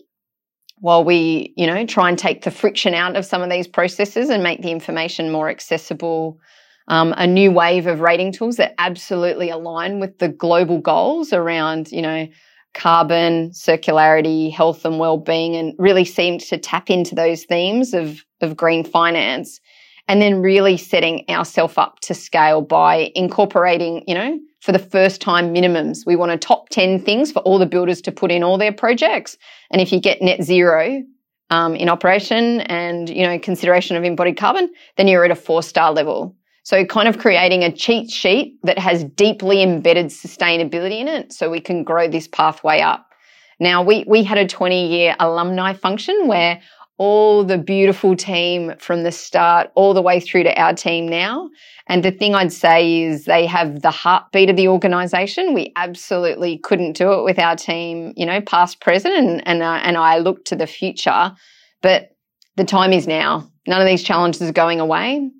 while 0.77 1.03
we, 1.03 1.53
you 1.57 1.67
know, 1.67 1.85
try 1.85 2.07
and 2.07 2.17
take 2.17 2.43
the 2.43 2.51
friction 2.51 2.93
out 2.93 3.17
of 3.17 3.25
some 3.25 3.41
of 3.41 3.49
these 3.49 3.67
processes 3.67 4.29
and 4.29 4.41
make 4.43 4.61
the 4.61 4.71
information 4.71 5.31
more 5.31 5.49
accessible. 5.49 6.39
Um, 6.87 7.13
a 7.17 7.27
new 7.27 7.51
wave 7.51 7.85
of 7.85 7.99
rating 7.99 8.31
tools 8.31 8.55
that 8.55 8.73
absolutely 8.79 9.49
align 9.49 9.99
with 9.99 10.17
the 10.17 10.29
global 10.29 10.79
goals 10.79 11.33
around, 11.33 11.91
you 11.91 12.01
know, 12.01 12.27
carbon, 12.73 13.51
circularity, 13.51 14.51
health 14.51 14.85
and 14.85 14.99
well-being, 14.99 15.55
and 15.55 15.73
really 15.77 16.05
seemed 16.05 16.41
to 16.41 16.57
tap 16.57 16.89
into 16.89 17.13
those 17.13 17.43
themes 17.43 17.93
of, 17.93 18.23
of 18.41 18.55
green 18.55 18.83
finance. 18.83 19.59
And 20.09 20.21
then 20.21 20.41
really 20.41 20.75
setting 20.75 21.23
ourselves 21.29 21.75
up 21.77 21.99
to 22.01 22.13
scale 22.13 22.61
by 22.61 23.11
incorporating, 23.15 24.03
you 24.07 24.15
know, 24.15 24.39
for 24.59 24.71
the 24.71 24.79
first 24.79 25.21
time 25.21 25.53
minimums. 25.53 26.05
We 26.05 26.15
want 26.15 26.31
a 26.31 26.37
top 26.37 26.69
10 26.69 26.99
things 27.05 27.31
for 27.31 27.39
all 27.43 27.59
the 27.59 27.65
builders 27.65 28.01
to 28.01 28.11
put 28.11 28.31
in 28.31 28.43
all 28.43 28.57
their 28.57 28.73
projects. 28.73 29.37
And 29.71 29.81
if 29.81 29.91
you 29.93 30.01
get 30.01 30.21
net 30.21 30.43
zero 30.43 31.03
um, 31.51 31.75
in 31.75 31.89
operation 31.89 32.61
and, 32.61 33.07
you 33.07 33.23
know, 33.23 33.39
consideration 33.39 33.95
of 33.95 34.03
embodied 34.03 34.35
carbon, 34.35 34.69
then 34.97 35.07
you're 35.07 35.23
at 35.23 35.31
a 35.31 35.35
four 35.35 35.63
star 35.63 35.93
level. 35.93 36.35
So 36.63 36.85
kind 36.85 37.07
of 37.07 37.17
creating 37.17 37.63
a 37.63 37.71
cheat 37.71 38.11
sheet 38.11 38.59
that 38.63 38.77
has 38.77 39.03
deeply 39.03 39.63
embedded 39.63 40.07
sustainability 40.07 40.99
in 40.99 41.07
it 41.07 41.33
so 41.33 41.49
we 41.49 41.61
can 41.61 41.83
grow 41.83 42.07
this 42.07 42.27
pathway 42.27 42.81
up. 42.81 43.05
Now 43.59 43.83
we, 43.83 44.05
we 44.07 44.23
had 44.23 44.37
a 44.37 44.47
20 44.47 44.87
year 44.87 45.15
alumni 45.19 45.73
function 45.73 46.27
where 46.27 46.61
all 46.99 47.45
the 47.45 47.57
beautiful 47.57 48.13
team 48.13 48.73
from 48.77 49.03
the 49.03 49.11
start 49.11 49.71
all 49.73 49.93
the 49.93 50.01
way 50.01 50.19
through 50.19 50.43
to 50.43 50.61
our 50.61 50.73
team 50.73 51.07
now. 51.07 51.49
And 51.87 52.03
the 52.03 52.11
thing 52.11 52.35
I'd 52.35 52.51
say 52.51 53.03
is 53.03 53.23
they 53.23 53.45
have 53.47 53.81
the 53.81 53.89
heartbeat 53.89 54.49
of 54.49 54.57
the 54.57 54.67
organization. 54.67 55.53
We 55.53 55.71
absolutely 55.77 56.59
couldn't 56.59 56.97
do 56.97 57.13
it 57.13 57.23
with 57.23 57.39
our 57.39 57.55
team, 57.55 58.13
you 58.17 58.25
know, 58.25 58.41
past, 58.41 58.81
present, 58.81 59.15
and, 59.15 59.47
and, 59.47 59.63
uh, 59.63 59.79
and 59.81 59.97
I 59.97 60.19
look 60.19 60.43
to 60.45 60.57
the 60.57 60.67
future. 60.67 61.31
But 61.81 62.09
the 62.57 62.65
time 62.65 62.91
is 62.91 63.07
now. 63.07 63.49
None 63.65 63.81
of 63.81 63.87
these 63.87 64.03
challenges 64.03 64.41
are 64.41 64.51
going 64.51 64.81
away. 64.81 65.31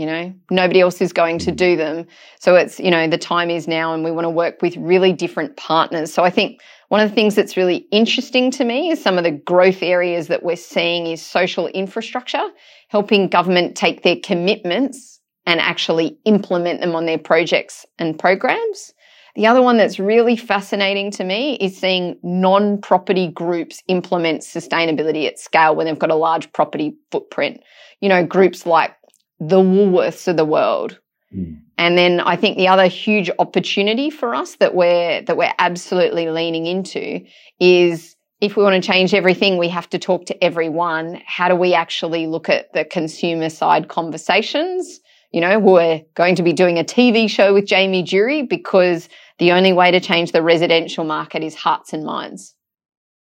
You 0.00 0.06
know, 0.06 0.34
nobody 0.50 0.80
else 0.80 1.02
is 1.02 1.12
going 1.12 1.38
to 1.40 1.52
do 1.52 1.76
them. 1.76 2.06
So 2.38 2.56
it's, 2.56 2.80
you 2.80 2.90
know, 2.90 3.06
the 3.06 3.18
time 3.18 3.50
is 3.50 3.68
now 3.68 3.92
and 3.92 4.02
we 4.02 4.10
want 4.10 4.24
to 4.24 4.30
work 4.30 4.62
with 4.62 4.74
really 4.78 5.12
different 5.12 5.58
partners. 5.58 6.10
So 6.10 6.24
I 6.24 6.30
think 6.30 6.62
one 6.88 7.02
of 7.02 7.10
the 7.10 7.14
things 7.14 7.34
that's 7.34 7.54
really 7.54 7.86
interesting 7.92 8.50
to 8.52 8.64
me 8.64 8.90
is 8.90 9.02
some 9.02 9.18
of 9.18 9.24
the 9.24 9.30
growth 9.30 9.82
areas 9.82 10.28
that 10.28 10.42
we're 10.42 10.56
seeing 10.56 11.06
is 11.06 11.20
social 11.20 11.66
infrastructure, 11.66 12.48
helping 12.88 13.28
government 13.28 13.76
take 13.76 14.02
their 14.02 14.16
commitments 14.24 15.20
and 15.44 15.60
actually 15.60 16.18
implement 16.24 16.80
them 16.80 16.94
on 16.94 17.04
their 17.04 17.18
projects 17.18 17.84
and 17.98 18.18
programs. 18.18 18.94
The 19.36 19.46
other 19.46 19.60
one 19.60 19.76
that's 19.76 19.98
really 19.98 20.34
fascinating 20.34 21.10
to 21.12 21.24
me 21.24 21.56
is 21.56 21.76
seeing 21.76 22.18
non 22.22 22.80
property 22.80 23.28
groups 23.28 23.82
implement 23.86 24.40
sustainability 24.40 25.26
at 25.26 25.38
scale 25.38 25.76
when 25.76 25.84
they've 25.84 25.98
got 25.98 26.10
a 26.10 26.16
large 26.16 26.50
property 26.54 26.96
footprint. 27.10 27.60
You 28.00 28.08
know, 28.08 28.24
groups 28.24 28.64
like 28.64 28.96
the 29.40 29.56
Woolworths 29.56 30.28
of 30.28 30.36
the 30.36 30.44
world, 30.44 31.00
Mm. 31.34 31.60
And 31.78 31.96
then 31.96 32.20
I 32.20 32.36
think 32.36 32.56
the 32.56 32.68
other 32.68 32.86
huge 32.86 33.30
opportunity 33.38 34.10
for 34.10 34.34
us 34.34 34.56
that 34.56 34.74
we're 34.74 35.22
that 35.22 35.36
we're 35.36 35.52
absolutely 35.58 36.28
leaning 36.28 36.66
into 36.66 37.24
is 37.58 38.16
if 38.40 38.56
we 38.56 38.62
want 38.62 38.82
to 38.82 38.86
change 38.86 39.12
everything, 39.14 39.58
we 39.58 39.68
have 39.68 39.88
to 39.90 39.98
talk 39.98 40.26
to 40.26 40.44
everyone. 40.44 41.20
How 41.26 41.48
do 41.48 41.54
we 41.54 41.74
actually 41.74 42.26
look 42.26 42.48
at 42.48 42.72
the 42.72 42.84
consumer 42.84 43.50
side 43.50 43.88
conversations? 43.88 45.00
You 45.30 45.40
know, 45.40 45.58
we're 45.58 46.02
going 46.14 46.34
to 46.36 46.42
be 46.42 46.52
doing 46.52 46.78
a 46.78 46.84
TV 46.84 47.30
show 47.30 47.54
with 47.54 47.66
Jamie 47.66 48.02
Durie 48.02 48.42
because 48.42 49.08
the 49.38 49.52
only 49.52 49.72
way 49.72 49.90
to 49.90 50.00
change 50.00 50.32
the 50.32 50.42
residential 50.42 51.04
market 51.04 51.44
is 51.44 51.54
hearts 51.54 51.92
and 51.92 52.04
minds. 52.04 52.54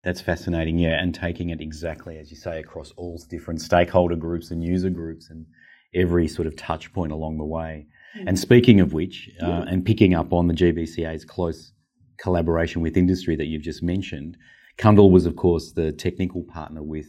That's 0.04 0.22
fascinating, 0.22 0.78
yeah, 0.78 1.02
and 1.02 1.16
taking 1.16 1.50
it 1.50 1.62
exactly 1.62 2.20
as 2.20 2.30
you 2.30 2.38
say 2.38 2.60
across 2.60 2.92
all 2.96 3.20
different 3.28 3.62
stakeholder 3.62 4.16
groups 4.16 4.52
and 4.52 4.64
user 4.64 4.92
groups 4.92 5.30
and 5.32 5.48
every 5.96 6.28
sort 6.28 6.48
of 6.48 6.56
touch 6.56 6.94
point 6.94 7.12
along 7.12 7.38
the 7.38 7.46
way. 7.46 7.88
And 8.28 8.40
speaking 8.40 8.80
of 8.80 8.94
which, 8.94 9.30
uh, 9.42 9.66
and 9.68 9.86
picking 9.86 10.14
up 10.14 10.32
on 10.32 10.48
the 10.48 10.54
GBCA's 10.54 11.26
close 11.26 11.74
collaboration 12.18 12.82
with 12.82 12.96
industry 12.96 13.36
that 13.36 13.46
you've 13.46 13.62
just 13.62 13.84
mentioned, 13.84 14.38
Cundall 14.78 15.12
was, 15.12 15.26
of 15.26 15.36
course, 15.36 15.72
the 15.72 15.92
technical 15.92 16.44
partner 16.44 16.82
with 16.82 17.08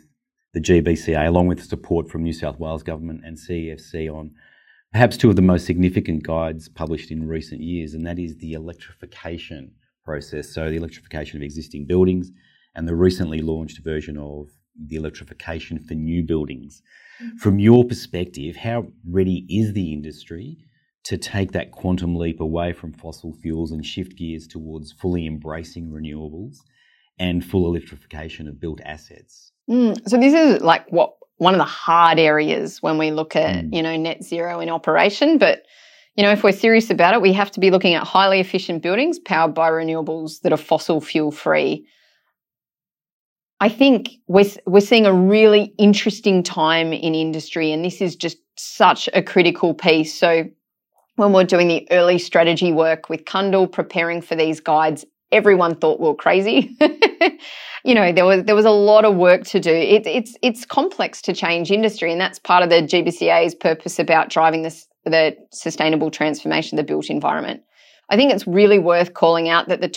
the 0.52 0.60
GBCA, 0.60 1.26
along 1.26 1.46
with 1.48 1.62
support 1.62 2.10
from 2.10 2.22
New 2.22 2.32
South 2.32 2.58
Wales 2.58 2.82
Government 2.82 3.22
and 3.24 3.36
CEFC 3.36 4.12
on 4.12 4.32
perhaps 4.92 5.16
two 5.16 5.28
of 5.30 5.36
the 5.36 5.42
most 5.42 5.66
significant 5.66 6.22
guides 6.22 6.68
published 6.68 7.10
in 7.10 7.28
recent 7.28 7.60
years, 7.60 7.94
and 7.94 8.06
that 8.06 8.18
is 8.18 8.36
the 8.38 8.54
electrification 8.54 9.72
process. 10.04 10.48
So, 10.48 10.70
the 10.70 10.76
electrification 10.76 11.36
of 11.36 11.42
existing 11.42 11.86
buildings 11.86 12.30
and 12.74 12.88
the 12.88 12.94
recently 12.94 13.40
launched 13.40 13.82
version 13.84 14.16
of 14.16 14.48
the 14.78 14.96
electrification 14.96 15.78
for 15.78 15.94
new 15.94 16.22
buildings. 16.22 16.82
Mm-hmm. 17.22 17.36
From 17.38 17.58
your 17.58 17.84
perspective, 17.84 18.56
how 18.56 18.86
ready 19.08 19.46
is 19.48 19.72
the 19.72 19.92
industry 19.92 20.58
to 21.04 21.16
take 21.16 21.52
that 21.52 21.70
quantum 21.70 22.16
leap 22.16 22.40
away 22.40 22.72
from 22.72 22.92
fossil 22.92 23.32
fuels 23.40 23.70
and 23.70 23.86
shift 23.86 24.16
gears 24.16 24.46
towards 24.46 24.90
fully 24.90 25.24
embracing 25.24 25.88
renewables 25.88 26.56
and 27.18 27.44
full 27.44 27.66
electrification 27.66 28.48
of 28.48 28.60
built 28.60 28.80
assets. 28.84 29.52
Mm, 29.70 29.96
so 30.08 30.18
this 30.18 30.34
is 30.34 30.60
like 30.62 30.90
what 30.90 31.14
one 31.38 31.54
of 31.54 31.58
the 31.58 31.64
hard 31.64 32.18
areas 32.18 32.82
when 32.82 32.98
we 32.98 33.10
look 33.10 33.36
at 33.36 33.64
mm. 33.64 33.74
you 33.74 33.82
know 33.82 33.96
net 33.96 34.24
zero 34.24 34.58
in 34.58 34.68
operation, 34.68 35.38
but 35.38 35.62
you 36.16 36.24
know 36.24 36.32
if 36.32 36.42
we're 36.42 36.52
serious 36.52 36.90
about 36.90 37.14
it, 37.14 37.22
we 37.22 37.32
have 37.32 37.52
to 37.52 37.60
be 37.60 37.70
looking 37.70 37.94
at 37.94 38.04
highly 38.04 38.40
efficient 38.40 38.82
buildings 38.82 39.18
powered 39.20 39.54
by 39.54 39.70
renewables 39.70 40.40
that 40.42 40.52
are 40.52 40.56
fossil 40.56 41.00
fuel 41.00 41.30
free. 41.30 41.86
I 43.60 43.68
think 43.68 44.10
we're 44.26 44.50
we're 44.66 44.80
seeing 44.80 45.06
a 45.06 45.12
really 45.12 45.74
interesting 45.78 46.42
time 46.42 46.92
in 46.92 47.14
industry, 47.14 47.72
and 47.72 47.84
this 47.84 48.00
is 48.00 48.14
just 48.16 48.38
such 48.56 49.08
a 49.14 49.22
critical 49.22 49.74
piece. 49.74 50.14
So 50.14 50.44
when 51.16 51.32
we 51.32 51.42
are 51.42 51.46
doing 51.46 51.68
the 51.68 51.86
early 51.90 52.18
strategy 52.18 52.72
work 52.72 53.08
with 53.08 53.24
Cundall, 53.24 53.70
preparing 53.70 54.20
for 54.20 54.34
these 54.34 54.60
guides, 54.60 55.04
everyone 55.32 55.74
thought 55.74 56.00
we 56.00 56.08
were 56.08 56.14
crazy. 56.14 56.76
you 57.84 57.94
know, 57.94 58.12
there 58.12 58.26
was 58.26 58.44
there 58.44 58.54
was 58.54 58.66
a 58.66 58.70
lot 58.70 59.06
of 59.06 59.16
work 59.16 59.44
to 59.44 59.60
do. 59.60 59.72
It, 59.72 60.06
it's 60.06 60.36
it's 60.42 60.66
complex 60.66 61.22
to 61.22 61.32
change 61.32 61.70
industry, 61.70 62.12
and 62.12 62.20
that's 62.20 62.38
part 62.38 62.62
of 62.62 62.68
the 62.68 62.82
GBCA's 62.82 63.54
purpose 63.54 63.98
about 63.98 64.28
driving 64.28 64.62
this 64.62 64.86
the 65.04 65.36
sustainable 65.52 66.10
transformation 66.10 66.78
of 66.78 66.84
the 66.84 66.92
built 66.92 67.08
environment. 67.08 67.62
I 68.10 68.16
think 68.16 68.32
it's 68.32 68.46
really 68.46 68.78
worth 68.78 69.14
calling 69.14 69.48
out 69.48 69.68
that 69.68 69.80
the 69.80 69.88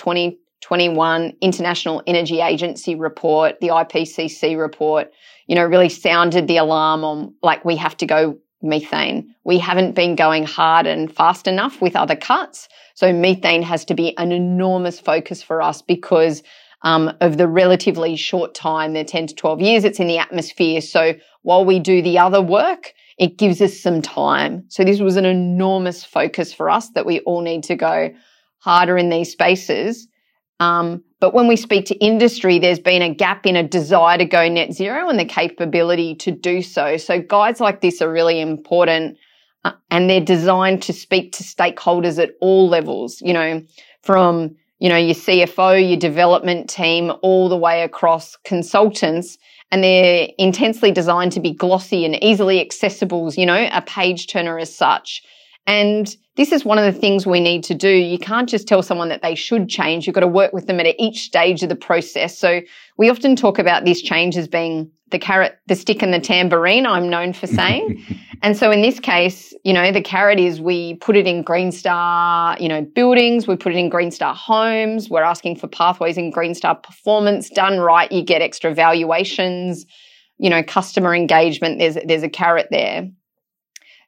2021 0.62 1.34
International 1.42 2.04
Energy 2.06 2.42
Agency 2.42 2.96
report, 2.96 3.60
the 3.62 3.70
IPCC 3.70 4.58
report, 4.58 5.12
you 5.48 5.56
know, 5.56 5.66
really 5.66 5.90
sounded 5.90 6.48
the 6.48 6.58
alarm 6.58 7.04
on 7.04 7.34
like 7.42 7.64
we 7.66 7.76
have 7.76 7.96
to 7.98 8.06
go 8.06 8.38
methane. 8.62 9.34
We 9.46 9.58
haven't 9.58 9.94
been 9.96 10.16
going 10.16 10.46
hard 10.46 10.86
and 10.86 11.14
fast 11.14 11.48
enough 11.48 11.82
with 11.82 11.96
other 11.96 12.16
cuts. 12.16 12.68
So 12.94 13.14
methane 13.14 13.64
has 13.64 13.86
to 13.86 13.94
be 13.94 14.18
an 14.18 14.32
enormous 14.32 15.00
focus 15.00 15.42
for 15.42 15.62
us 15.62 15.82
because 15.82 16.44
um, 16.82 17.12
of 17.22 17.38
the 17.38 17.48
relatively 17.48 18.16
short 18.16 18.54
time, 18.54 18.94
they're 18.94 19.04
10 19.04 19.28
to 19.28 19.36
12 19.36 19.62
years, 19.62 19.84
it's 19.84 20.00
in 20.00 20.08
the 20.08 20.18
atmosphere. 20.18 20.82
So 20.82 21.14
while 21.42 21.66
we 21.66 21.80
do 21.80 22.02
the 22.02 22.18
other 22.20 22.42
work, 22.42 22.94
it 23.18 23.38
gives 23.38 23.62
us 23.62 23.78
some 23.78 24.02
time. 24.02 24.64
So 24.70 24.84
this 24.84 25.00
was 25.00 25.18
an 25.18 25.26
enormous 25.26 26.04
focus 26.04 26.54
for 26.54 26.70
us 26.70 26.90
that 26.92 27.06
we 27.06 27.20
all 27.22 27.42
need 27.42 27.64
to 27.64 27.76
go 27.76 28.14
harder 28.60 28.98
in 28.98 29.10
these 29.10 29.32
spaces. 29.32 30.08
Um, 30.60 31.04
but 31.20 31.34
when 31.34 31.48
we 31.48 31.56
speak 31.56 31.86
to 31.88 31.96
industry, 31.96 32.60
there's 32.60 32.80
been 32.80 33.02
a 33.02 33.14
gap 33.14 33.46
in 33.46 33.56
a 33.56 33.64
desire 33.64 34.18
to 34.18 34.26
go 34.26 34.48
net 34.48 34.74
zero 34.74 35.10
and 35.10 35.20
the 35.20 35.26
capability 35.26 36.16
to 36.16 36.32
do 36.32 36.62
so. 36.62 36.98
So 36.98 37.22
guides 37.22 37.60
like 37.60 37.82
this 37.82 38.02
are 38.02 38.12
really 38.12 38.40
important 38.40 39.18
uh, 39.66 39.72
and 39.92 40.10
they're 40.10 40.22
designed 40.22 40.82
to 40.84 40.94
speak 40.94 41.34
to 41.34 41.44
stakeholders 41.44 42.22
at 42.22 42.32
all 42.42 42.70
levels, 42.70 43.22
you 43.22 43.34
know, 43.34 43.62
from 44.02 44.56
you 44.80 44.88
know, 44.88 44.98
your 44.98 45.16
CFO, 45.16 45.88
your 45.88 46.00
development 46.00 46.70
team, 46.70 47.12
all 47.22 47.50
the 47.50 47.58
way 47.58 47.84
across 47.84 48.38
consultants. 48.46 49.38
And 49.72 49.84
they're 49.84 50.30
intensely 50.38 50.92
designed 50.92 51.34
to 51.34 51.40
be 51.40 51.54
glossy 51.54 52.06
and 52.06 52.22
easily 52.24 52.60
accessible, 52.60 53.32
you 53.34 53.46
know, 53.46 53.70
a 53.72 53.82
page 53.82 54.28
turner 54.28 54.58
as 54.58 54.74
such. 54.76 55.22
And 55.70 56.18
this 56.36 56.52
is 56.52 56.66
one 56.66 56.80
of 56.80 56.92
the 56.92 57.00
things 57.00 57.28
we 57.28 57.40
need 57.40 57.64
to 57.66 57.76
do. 57.76 57.90
You 57.90 58.18
can't 58.18 58.50
just 58.50 58.68
tell 58.68 58.82
someone 58.82 59.10
that 59.10 59.22
they 59.22 59.36
should 59.36 59.70
change. 59.70 60.08
You've 60.08 60.16
got 60.16 60.22
to 60.22 60.28
work 60.28 60.52
with 60.52 60.66
them 60.66 60.80
at 60.80 60.88
each 60.98 61.22
stage 61.22 61.62
of 61.62 61.70
the 61.70 61.76
process. 61.76 62.40
So 62.40 62.62
we 62.98 63.08
often 63.08 63.36
talk 63.36 63.60
about 63.60 63.86
this 63.86 64.02
change 64.02 64.36
as 64.36 64.48
being 64.48 64.90
the 65.12 65.20
carrot, 65.20 65.60
the 65.68 65.76
stick 65.76 66.02
and 66.02 66.12
the 66.12 66.20
tambourine, 66.20 66.88
I'm 66.88 67.08
known 67.08 67.34
for 67.34 67.46
saying. 67.46 68.04
and 68.42 68.58
so 68.58 68.72
in 68.72 68.82
this 68.82 69.00
case, 69.00 69.54
you 69.64 69.72
know, 69.72 69.92
the 69.92 70.02
carrot 70.02 70.40
is 70.40 70.60
we 70.60 70.96
put 70.96 71.16
it 71.16 71.28
in 71.28 71.44
Green 71.44 71.72
Star, 71.72 72.58
you 72.60 72.68
know, 72.68 72.82
buildings, 72.82 73.48
we 73.48 73.56
put 73.56 73.72
it 73.72 73.78
in 73.78 73.90
Green 73.90 74.10
Star 74.10 74.34
homes. 74.34 75.08
We're 75.08 75.22
asking 75.22 75.58
for 75.58 75.68
pathways 75.68 76.18
in 76.18 76.32
Green 76.32 76.56
Star 76.56 76.74
performance. 76.74 77.48
Done 77.48 77.78
right, 77.78 78.12
you 78.12 78.24
get 78.24 78.42
extra 78.42 78.74
valuations, 78.74 79.86
you 80.40 80.50
know, 80.50 80.64
customer 80.64 81.14
engagement. 81.14 81.78
There's 81.78 81.98
there's 82.06 82.24
a 82.24 82.30
carrot 82.30 82.70
there. 82.72 83.08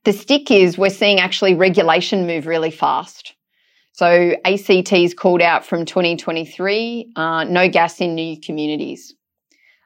The 0.03 0.13
stick 0.13 0.50
is 0.50 0.77
we're 0.77 0.89
seeing 0.89 1.20
actually 1.20 1.53
regulation 1.53 2.25
move 2.25 2.48
really 2.48 2.72
fast. 2.72 3.36
So 3.93 4.36
ACT's 4.46 5.13
called 5.13 5.41
out 5.41 5.65
from 5.65 5.86
2023, 5.86 7.12
uh, 7.15 7.43
no 7.43 7.70
gas 7.70 8.01
in 8.01 8.15
new 8.15 8.39
communities. 8.39 9.13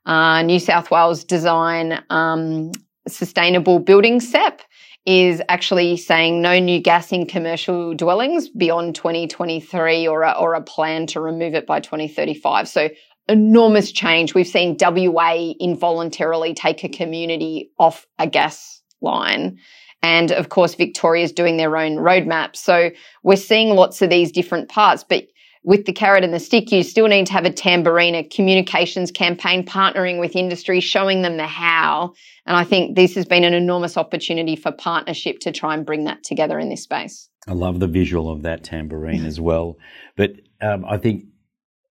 Uh, 0.05 0.43
New 0.43 0.59
South 0.59 0.91
Wales 0.91 1.23
Design 1.23 2.01
um, 2.09 2.71
Sustainable 3.07 3.79
Building 3.79 4.19
SEPP 4.19 4.61
is 5.05 5.41
actually 5.49 5.97
saying 5.97 6.41
no 6.41 6.59
new 6.59 6.79
gas 6.79 7.11
in 7.11 7.25
commercial 7.25 7.93
dwellings 7.93 8.47
beyond 8.47 8.95
2023 8.95 10.07
or 10.07 10.23
a, 10.23 10.31
or 10.31 10.53
a 10.53 10.61
plan 10.61 11.07
to 11.07 11.19
remove 11.19 11.53
it 11.53 11.67
by 11.67 11.79
2035. 11.79 12.69
So 12.69 12.89
enormous 13.27 13.91
change. 13.91 14.33
We've 14.33 14.47
seen 14.47 14.77
WA 14.79 15.53
involuntarily 15.59 16.53
take 16.53 16.83
a 16.83 16.89
community 16.89 17.71
off 17.79 18.05
a 18.17 18.27
gas 18.27 18.81
line. 19.01 19.59
And 20.05 20.31
of 20.31 20.49
course, 20.49 20.75
Victoria's 20.75 21.31
doing 21.31 21.57
their 21.57 21.75
own 21.75 21.95
roadmap. 21.95 22.55
So 22.55 22.91
we're 23.23 23.37
seeing 23.37 23.69
lots 23.69 24.03
of 24.03 24.11
these 24.11 24.31
different 24.31 24.69
parts, 24.69 25.03
but 25.03 25.25
with 25.63 25.85
the 25.85 25.93
carrot 25.93 26.23
and 26.23 26.31
the 26.31 26.39
stick, 26.39 26.71
you 26.71 26.83
still 26.83 27.07
need 27.07 27.25
to 27.25 27.33
have 27.33 27.43
a 27.43 27.49
tambourine, 27.49 28.13
a 28.13 28.23
communications 28.23 29.09
campaign, 29.09 29.65
partnering 29.65 30.19
with 30.19 30.35
industry, 30.35 30.79
showing 30.79 31.23
them 31.23 31.37
the 31.37 31.47
how. 31.47 32.13
And 32.45 32.55
I 32.55 32.63
think 32.63 32.95
this 32.95 33.15
has 33.15 33.25
been 33.25 33.43
an 33.43 33.55
enormous 33.55 33.97
opportunity 33.97 34.55
for 34.55 34.71
partnership 34.71 35.39
to 35.39 35.51
try 35.51 35.73
and 35.73 35.83
bring 35.83 36.03
that 36.03 36.23
together 36.23 36.59
in 36.59 36.69
this 36.69 36.83
space. 36.83 37.27
I 37.47 37.53
love 37.53 37.79
the 37.79 37.87
visual 37.87 38.29
of 38.29 38.43
that 38.43 38.63
tambourine 38.63 39.25
as 39.25 39.41
well. 39.41 39.77
But 40.15 40.33
um, 40.61 40.85
I 40.85 40.97
think 40.97 41.25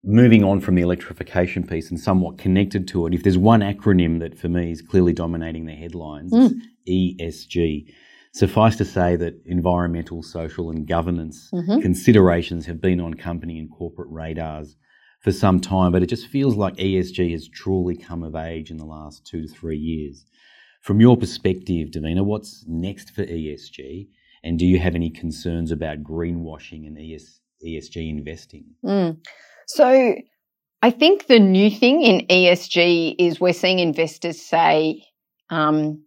moving 0.03 0.43
on 0.43 0.59
from 0.59 0.75
the 0.75 0.81
electrification 0.81 1.65
piece 1.65 1.89
and 1.89 1.99
somewhat 1.99 2.37
connected 2.37 2.87
to 2.89 3.05
it, 3.05 3.13
if 3.13 3.23
there's 3.23 3.37
one 3.37 3.61
acronym 3.61 4.19
that 4.19 4.37
for 4.37 4.49
me 4.49 4.71
is 4.71 4.81
clearly 4.81 5.13
dominating 5.13 5.65
the 5.65 5.73
headlines, 5.73 6.31
mm. 6.31 6.51
it's 6.85 7.45
ESG. 7.47 7.93
Suffice 8.33 8.77
to 8.77 8.85
say 8.85 9.15
that 9.17 9.41
environmental, 9.45 10.23
social, 10.23 10.69
and 10.69 10.87
governance 10.87 11.49
mm-hmm. 11.53 11.81
considerations 11.81 12.65
have 12.65 12.79
been 12.79 13.01
on 13.01 13.13
company 13.13 13.59
and 13.59 13.69
corporate 13.69 14.07
radars 14.09 14.77
for 15.19 15.31
some 15.31 15.59
time, 15.59 15.91
but 15.91 16.01
it 16.01 16.07
just 16.07 16.27
feels 16.27 16.55
like 16.55 16.75
ESG 16.77 17.31
has 17.31 17.47
truly 17.49 17.95
come 17.95 18.23
of 18.23 18.35
age 18.35 18.71
in 18.71 18.77
the 18.77 18.85
last 18.85 19.25
two 19.25 19.41
to 19.41 19.47
three 19.47 19.77
years. 19.77 20.25
From 20.81 20.99
your 20.99 21.15
perspective, 21.15 21.89
Davina, 21.89 22.25
what's 22.25 22.65
next 22.67 23.11
for 23.11 23.23
ESG? 23.23 24.07
And 24.43 24.57
do 24.57 24.65
you 24.65 24.79
have 24.79 24.95
any 24.95 25.11
concerns 25.11 25.71
about 25.71 26.01
greenwashing 26.01 26.87
and 26.87 26.97
ES, 26.97 27.41
ESG 27.63 28.09
investing? 28.09 28.65
Mm. 28.83 29.17
So, 29.67 30.15
I 30.83 30.89
think 30.89 31.27
the 31.27 31.39
new 31.39 31.69
thing 31.69 32.01
in 32.01 32.25
ESG 32.27 33.15
is 33.19 33.39
we're 33.39 33.53
seeing 33.53 33.79
investors 33.79 34.41
say, 34.41 35.03
um, 35.51 36.03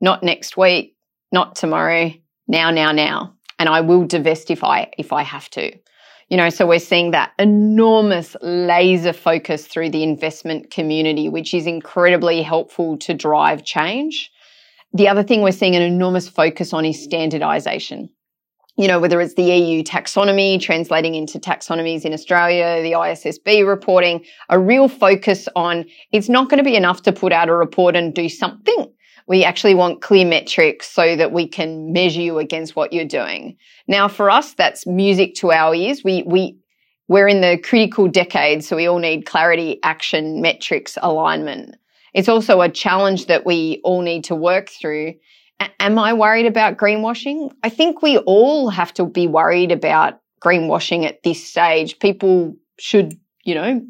not 0.00 0.24
next 0.24 0.56
week, 0.56 0.96
not 1.30 1.54
tomorrow, 1.54 2.12
now, 2.48 2.70
now, 2.70 2.90
now. 2.90 3.34
And 3.60 3.68
I 3.68 3.80
will 3.80 4.04
divest 4.04 4.50
if 4.50 4.64
I, 4.64 4.90
if 4.98 5.12
I 5.12 5.22
have 5.22 5.48
to. 5.50 5.72
You 6.28 6.36
know, 6.36 6.50
so 6.50 6.66
we're 6.66 6.80
seeing 6.80 7.12
that 7.12 7.32
enormous 7.38 8.34
laser 8.40 9.12
focus 9.12 9.66
through 9.66 9.90
the 9.90 10.02
investment 10.02 10.70
community, 10.70 11.28
which 11.28 11.54
is 11.54 11.66
incredibly 11.66 12.42
helpful 12.42 12.98
to 12.98 13.14
drive 13.14 13.64
change. 13.64 14.30
The 14.92 15.08
other 15.08 15.22
thing 15.22 15.42
we're 15.42 15.52
seeing 15.52 15.76
an 15.76 15.82
enormous 15.82 16.28
focus 16.28 16.72
on 16.72 16.84
is 16.84 17.02
standardization. 17.02 18.08
You 18.76 18.88
know, 18.88 18.98
whether 18.98 19.20
it's 19.20 19.34
the 19.34 19.42
EU 19.42 19.82
taxonomy 19.82 20.60
translating 20.60 21.14
into 21.14 21.38
taxonomies 21.38 22.04
in 22.04 22.12
Australia, 22.12 22.82
the 22.82 22.92
ISSB 22.92 23.66
reporting, 23.66 24.24
a 24.48 24.58
real 24.58 24.88
focus 24.88 25.46
on 25.54 25.84
it's 26.10 26.28
not 26.28 26.48
going 26.48 26.58
to 26.58 26.64
be 26.64 26.76
enough 26.76 27.02
to 27.02 27.12
put 27.12 27.32
out 27.32 27.48
a 27.48 27.54
report 27.54 27.96
and 27.96 28.14
do 28.14 28.28
something 28.28 28.90
we 29.26 29.44
actually 29.44 29.74
want 29.74 30.02
clear 30.02 30.26
metrics 30.26 30.90
so 30.90 31.16
that 31.16 31.32
we 31.32 31.46
can 31.46 31.92
measure 31.92 32.20
you 32.20 32.38
against 32.38 32.76
what 32.76 32.92
you're 32.92 33.04
doing. 33.04 33.56
Now, 33.86 34.08
for 34.08 34.30
us, 34.30 34.54
that's 34.54 34.86
music 34.86 35.34
to 35.36 35.52
our 35.52 35.74
ears. 35.74 36.02
We, 36.04 36.22
we, 36.24 36.58
we're 37.08 37.28
in 37.28 37.40
the 37.40 37.58
critical 37.58 38.08
decade, 38.08 38.64
so 38.64 38.76
we 38.76 38.86
all 38.86 38.98
need 38.98 39.26
clarity, 39.26 39.78
action, 39.82 40.40
metrics, 40.40 40.98
alignment. 41.02 41.76
It's 42.14 42.28
also 42.28 42.60
a 42.60 42.68
challenge 42.68 43.26
that 43.26 43.46
we 43.46 43.80
all 43.84 44.02
need 44.02 44.24
to 44.24 44.34
work 44.34 44.68
through. 44.68 45.14
Am 45.60 45.98
I 45.98 46.12
worried 46.12 46.46
about 46.46 46.76
greenwashing? 46.76 47.52
I 47.62 47.68
think 47.68 48.02
we 48.02 48.18
all 48.18 48.68
have 48.68 48.94
to 48.94 49.04
be 49.04 49.26
worried 49.26 49.72
about 49.72 50.20
greenwashing 50.42 51.04
at 51.04 51.22
this 51.22 51.44
stage. 51.44 51.98
People 51.98 52.56
should, 52.78 53.18
you 53.44 53.54
know, 53.54 53.82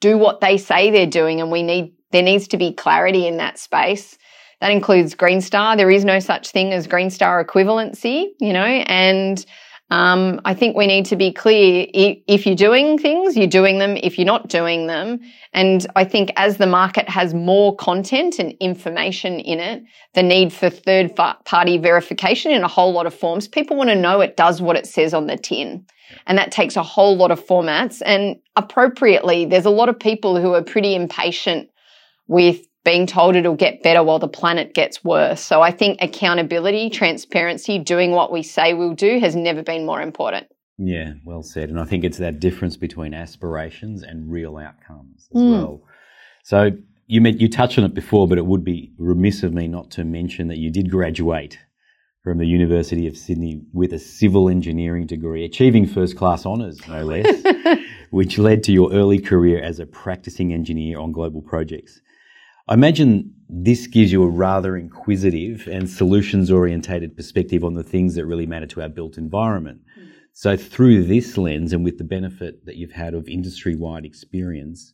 do 0.00 0.16
what 0.16 0.40
they 0.40 0.56
say 0.56 0.90
they're 0.90 1.06
doing, 1.06 1.40
and 1.40 1.50
we 1.50 1.62
need 1.62 1.92
there 2.12 2.22
needs 2.22 2.48
to 2.48 2.56
be 2.56 2.72
clarity 2.72 3.26
in 3.26 3.36
that 3.36 3.58
space. 3.58 4.16
That 4.60 4.72
includes 4.72 5.14
Green 5.14 5.40
Star. 5.40 5.76
There 5.76 5.90
is 5.90 6.04
no 6.04 6.20
such 6.20 6.50
thing 6.50 6.72
as 6.72 6.86
Green 6.86 7.10
Star 7.10 7.44
equivalency, 7.44 8.26
you 8.40 8.52
know, 8.52 8.64
and 8.64 9.44
um, 9.90 10.40
I 10.44 10.54
think 10.54 10.76
we 10.76 10.86
need 10.86 11.04
to 11.06 11.16
be 11.16 11.32
clear. 11.32 11.86
If 11.92 12.46
you're 12.46 12.54
doing 12.54 12.96
things, 12.96 13.36
you're 13.36 13.48
doing 13.48 13.78
them. 13.78 13.96
If 13.96 14.18
you're 14.18 14.26
not 14.26 14.48
doing 14.48 14.86
them, 14.86 15.18
and 15.52 15.84
I 15.96 16.04
think 16.04 16.30
as 16.36 16.58
the 16.58 16.66
market 16.66 17.08
has 17.08 17.34
more 17.34 17.74
content 17.74 18.38
and 18.38 18.52
information 18.60 19.40
in 19.40 19.58
it, 19.58 19.82
the 20.14 20.22
need 20.22 20.52
for 20.52 20.70
third 20.70 21.16
party 21.16 21.76
verification 21.78 22.52
in 22.52 22.62
a 22.62 22.68
whole 22.68 22.92
lot 22.92 23.06
of 23.06 23.14
forms, 23.14 23.48
people 23.48 23.76
want 23.76 23.90
to 23.90 23.96
know 23.96 24.20
it 24.20 24.36
does 24.36 24.62
what 24.62 24.76
it 24.76 24.86
says 24.86 25.12
on 25.12 25.26
the 25.26 25.36
tin. 25.36 25.84
And 26.26 26.38
that 26.38 26.52
takes 26.52 26.76
a 26.76 26.82
whole 26.82 27.16
lot 27.16 27.32
of 27.32 27.44
formats. 27.44 28.00
And 28.04 28.36
appropriately, 28.54 29.44
there's 29.44 29.66
a 29.66 29.70
lot 29.70 29.88
of 29.88 29.98
people 29.98 30.40
who 30.40 30.54
are 30.54 30.62
pretty 30.62 30.94
impatient 30.94 31.68
with 32.28 32.64
being 32.90 33.06
told 33.06 33.36
it'll 33.36 33.54
get 33.54 33.84
better 33.84 34.02
while 34.02 34.18
the 34.18 34.26
planet 34.26 34.74
gets 34.74 35.04
worse. 35.04 35.40
So 35.40 35.62
I 35.62 35.70
think 35.70 36.02
accountability, 36.02 36.90
transparency, 36.90 37.78
doing 37.78 38.10
what 38.10 38.32
we 38.32 38.42
say 38.42 38.74
we'll 38.74 38.94
do 38.94 39.20
has 39.20 39.36
never 39.36 39.62
been 39.62 39.86
more 39.86 40.02
important. 40.02 40.48
Yeah, 40.76 41.12
well 41.24 41.44
said. 41.44 41.68
And 41.68 41.78
I 41.78 41.84
think 41.84 42.02
it's 42.02 42.18
that 42.18 42.40
difference 42.40 42.76
between 42.76 43.14
aspirations 43.14 44.02
and 44.02 44.28
real 44.28 44.56
outcomes 44.56 45.28
as 45.32 45.40
mm. 45.40 45.52
well. 45.52 45.82
So 46.42 46.70
you 47.06 47.22
you 47.22 47.48
touched 47.48 47.78
on 47.78 47.84
it 47.84 47.94
before, 47.94 48.26
but 48.26 48.38
it 48.38 48.46
would 48.46 48.64
be 48.64 48.92
remiss 48.98 49.44
of 49.44 49.52
me 49.52 49.68
not 49.68 49.92
to 49.92 50.04
mention 50.04 50.48
that 50.48 50.58
you 50.58 50.72
did 50.72 50.90
graduate 50.90 51.58
from 52.24 52.38
the 52.38 52.46
University 52.46 53.06
of 53.06 53.16
Sydney 53.16 53.62
with 53.72 53.92
a 53.92 54.00
civil 54.00 54.48
engineering 54.48 55.06
degree, 55.06 55.44
achieving 55.44 55.86
first 55.86 56.16
class 56.16 56.44
honours, 56.44 56.80
no 56.88 57.04
less, 57.04 57.40
which 58.10 58.36
led 58.36 58.64
to 58.64 58.72
your 58.72 58.92
early 58.92 59.20
career 59.20 59.62
as 59.62 59.78
a 59.78 59.86
practicing 59.86 60.52
engineer 60.52 60.98
on 60.98 61.12
global 61.12 61.40
projects. 61.40 62.00
I 62.70 62.74
imagine 62.74 63.34
this 63.48 63.88
gives 63.88 64.12
you 64.12 64.22
a 64.22 64.28
rather 64.28 64.76
inquisitive 64.76 65.66
and 65.66 65.90
solutions 65.90 66.52
orientated 66.52 67.16
perspective 67.16 67.64
on 67.64 67.74
the 67.74 67.82
things 67.82 68.14
that 68.14 68.26
really 68.26 68.46
matter 68.46 68.66
to 68.66 68.82
our 68.82 68.88
built 68.88 69.18
environment. 69.18 69.80
Mm. 69.98 70.12
So, 70.32 70.56
through 70.56 71.02
this 71.02 71.36
lens 71.36 71.72
and 71.72 71.84
with 71.84 71.98
the 71.98 72.04
benefit 72.04 72.64
that 72.66 72.76
you've 72.76 72.92
had 72.92 73.12
of 73.12 73.28
industry 73.28 73.74
wide 73.74 74.04
experience, 74.04 74.92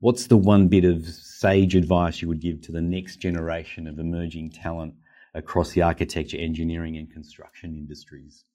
what's 0.00 0.28
the 0.28 0.38
one 0.38 0.68
bit 0.68 0.86
of 0.86 1.04
sage 1.04 1.74
advice 1.74 2.22
you 2.22 2.28
would 2.28 2.40
give 2.40 2.62
to 2.62 2.72
the 2.72 2.80
next 2.80 3.16
generation 3.16 3.86
of 3.86 3.98
emerging 3.98 4.52
talent 4.52 4.94
across 5.34 5.72
the 5.72 5.82
architecture, 5.82 6.38
engineering, 6.38 6.96
and 6.96 7.12
construction 7.12 7.74
industries? 7.74 8.46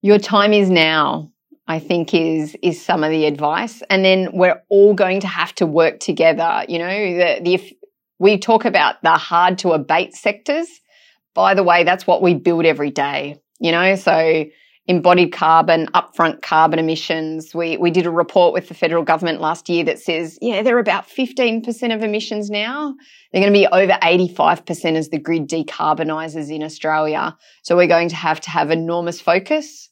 Your 0.00 0.18
time 0.18 0.54
is 0.54 0.70
now. 0.70 1.30
I 1.66 1.78
think 1.78 2.12
is 2.12 2.56
is 2.62 2.84
some 2.84 3.02
of 3.02 3.10
the 3.10 3.24
advice, 3.24 3.82
and 3.88 4.04
then 4.04 4.30
we're 4.32 4.62
all 4.68 4.94
going 4.94 5.20
to 5.20 5.26
have 5.26 5.54
to 5.56 5.66
work 5.66 6.00
together. 6.00 6.64
You 6.68 6.78
know, 6.78 6.88
the, 6.88 7.40
the 7.42 7.54
if 7.54 7.72
we 8.18 8.38
talk 8.38 8.64
about 8.64 9.02
the 9.02 9.12
hard 9.12 9.58
to 9.58 9.72
abate 9.72 10.14
sectors. 10.14 10.68
By 11.34 11.54
the 11.54 11.64
way, 11.64 11.82
that's 11.82 12.06
what 12.06 12.22
we 12.22 12.34
build 12.34 12.64
every 12.64 12.90
day. 12.90 13.40
You 13.58 13.72
know, 13.72 13.96
so 13.96 14.44
embodied 14.86 15.32
carbon, 15.32 15.86
upfront 15.88 16.42
carbon 16.42 16.78
emissions. 16.78 17.54
We 17.54 17.76
we 17.76 17.90
did 17.90 18.06
a 18.06 18.10
report 18.10 18.52
with 18.52 18.68
the 18.68 18.74
federal 18.74 19.02
government 19.02 19.40
last 19.40 19.68
year 19.68 19.84
that 19.84 19.98
says, 19.98 20.38
yeah, 20.42 20.62
they're 20.62 20.78
about 20.78 21.08
15% 21.08 21.94
of 21.94 22.02
emissions 22.02 22.50
now. 22.50 22.94
They're 23.32 23.42
going 23.42 23.52
to 23.52 23.58
be 23.58 23.66
over 23.66 23.92
85% 23.92 24.96
as 24.96 25.08
the 25.08 25.18
grid 25.18 25.48
decarbonises 25.48 26.54
in 26.54 26.62
Australia. 26.62 27.36
So 27.62 27.76
we're 27.76 27.86
going 27.86 28.10
to 28.10 28.16
have 28.16 28.40
to 28.42 28.50
have 28.50 28.70
enormous 28.70 29.20
focus. 29.20 29.88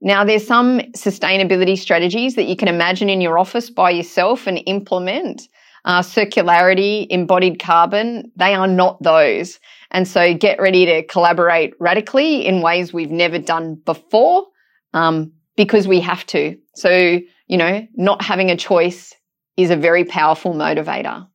Now 0.00 0.24
there's 0.24 0.46
some 0.46 0.78
sustainability 0.96 1.76
strategies 1.76 2.34
that 2.36 2.44
you 2.44 2.56
can 2.56 2.68
imagine 2.68 3.08
in 3.08 3.20
your 3.20 3.38
office 3.38 3.70
by 3.70 3.90
yourself 3.90 4.46
and 4.46 4.60
implement. 4.66 5.48
Uh, 5.84 6.02
circularity, 6.02 7.06
embodied 7.08 7.58
carbon, 7.58 8.30
they 8.36 8.54
are 8.54 8.66
not 8.66 9.02
those. 9.02 9.58
And 9.90 10.06
so 10.06 10.34
get 10.34 10.60
ready 10.60 10.84
to 10.84 11.02
collaborate 11.04 11.72
radically 11.80 12.46
in 12.46 12.60
ways 12.60 12.92
we've 12.92 13.10
never 13.10 13.38
done 13.38 13.76
before 13.86 14.46
um, 14.92 15.32
because 15.56 15.88
we 15.88 16.00
have 16.00 16.26
to. 16.26 16.58
So, 16.74 17.20
you 17.46 17.56
know, 17.56 17.86
not 17.94 18.22
having 18.22 18.50
a 18.50 18.56
choice 18.56 19.14
is 19.56 19.70
a 19.70 19.76
very 19.76 20.04
powerful 20.04 20.52
motivator. 20.52 21.26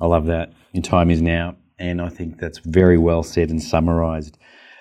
I 0.00 0.06
love 0.06 0.26
that. 0.26 0.52
Your 0.72 0.82
time 0.82 1.10
is 1.10 1.20
now. 1.20 1.56
And 1.78 2.00
I 2.00 2.08
think 2.08 2.38
that's 2.38 2.58
very 2.58 2.98
well 2.98 3.22
said 3.22 3.50
and 3.50 3.62
summarized. 3.62 4.38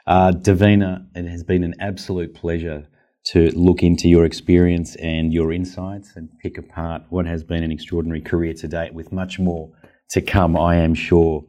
Uh, 0.08 0.32
Davina, 0.32 1.06
it 1.16 1.28
has 1.28 1.44
been 1.44 1.64
an 1.64 1.74
absolute 1.80 2.34
pleasure 2.34 2.88
to 3.26 3.50
look 3.52 3.82
into 3.82 4.08
your 4.08 4.26
experience 4.26 4.96
and 4.98 5.34
your 5.34 5.52
insights 5.52 6.16
and 6.16 6.30
pick 6.40 6.58
apart 6.58 7.04
what 7.10 7.26
has 7.26 7.44
been 7.44 7.64
an 7.64 7.72
extraordinary 7.72 8.22
career 8.22 8.54
to 8.54 8.68
date 8.68 8.94
with 8.94 9.12
much 9.12 9.40
more 9.40 9.72
to 10.10 10.22
come, 10.22 10.56
I 10.56 10.76
am 10.76 10.94
sure. 10.94 11.44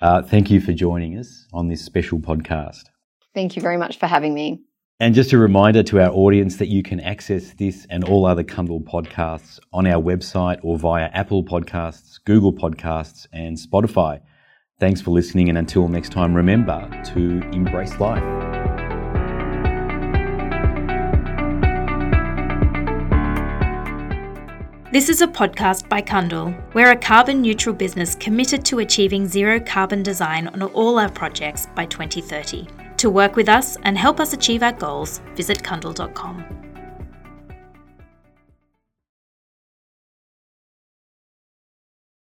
Uh, 0.00 0.22
thank 0.22 0.50
you 0.50 0.60
for 0.60 0.72
joining 0.72 1.18
us 1.18 1.46
on 1.52 1.68
this 1.68 1.84
special 1.84 2.18
podcast. 2.18 2.84
Thank 3.34 3.56
you 3.56 3.62
very 3.62 3.76
much 3.76 3.98
for 3.98 4.06
having 4.06 4.34
me. 4.34 4.62
And 5.00 5.14
just 5.14 5.32
a 5.32 5.38
reminder 5.38 5.82
to 5.84 6.00
our 6.00 6.10
audience 6.10 6.56
that 6.56 6.68
you 6.68 6.82
can 6.82 7.00
access 7.00 7.54
this 7.54 7.86
and 7.90 8.04
all 8.04 8.24
other 8.24 8.44
Cundall 8.44 8.82
podcasts 8.84 9.58
on 9.72 9.86
our 9.86 10.00
website 10.00 10.60
or 10.62 10.78
via 10.78 11.06
Apple 11.12 11.44
Podcasts, 11.44 12.20
Google 12.24 12.52
Podcasts, 12.52 13.26
and 13.32 13.56
Spotify. 13.56 14.20
Thanks 14.78 15.00
for 15.00 15.10
listening, 15.10 15.48
and 15.48 15.58
until 15.58 15.88
next 15.88 16.12
time, 16.12 16.34
remember 16.34 16.88
to 17.14 17.40
embrace 17.52 17.98
life. 17.98 18.61
This 24.92 25.08
is 25.08 25.22
a 25.22 25.26
podcast 25.26 25.88
by 25.88 26.02
Cundall. 26.02 26.54
We're 26.74 26.90
a 26.90 26.96
carbon 26.96 27.40
neutral 27.40 27.74
business 27.74 28.14
committed 28.14 28.62
to 28.66 28.80
achieving 28.80 29.26
zero 29.26 29.58
carbon 29.58 30.02
design 30.02 30.48
on 30.48 30.60
all 30.60 30.98
our 30.98 31.08
projects 31.08 31.66
by 31.74 31.86
2030. 31.86 32.68
To 32.98 33.08
work 33.08 33.34
with 33.34 33.48
us 33.48 33.78
and 33.84 33.96
help 33.96 34.20
us 34.20 34.34
achieve 34.34 34.62
our 34.62 34.72
goals, 34.72 35.22
visit 35.34 35.62
cundall.com. 35.62 36.61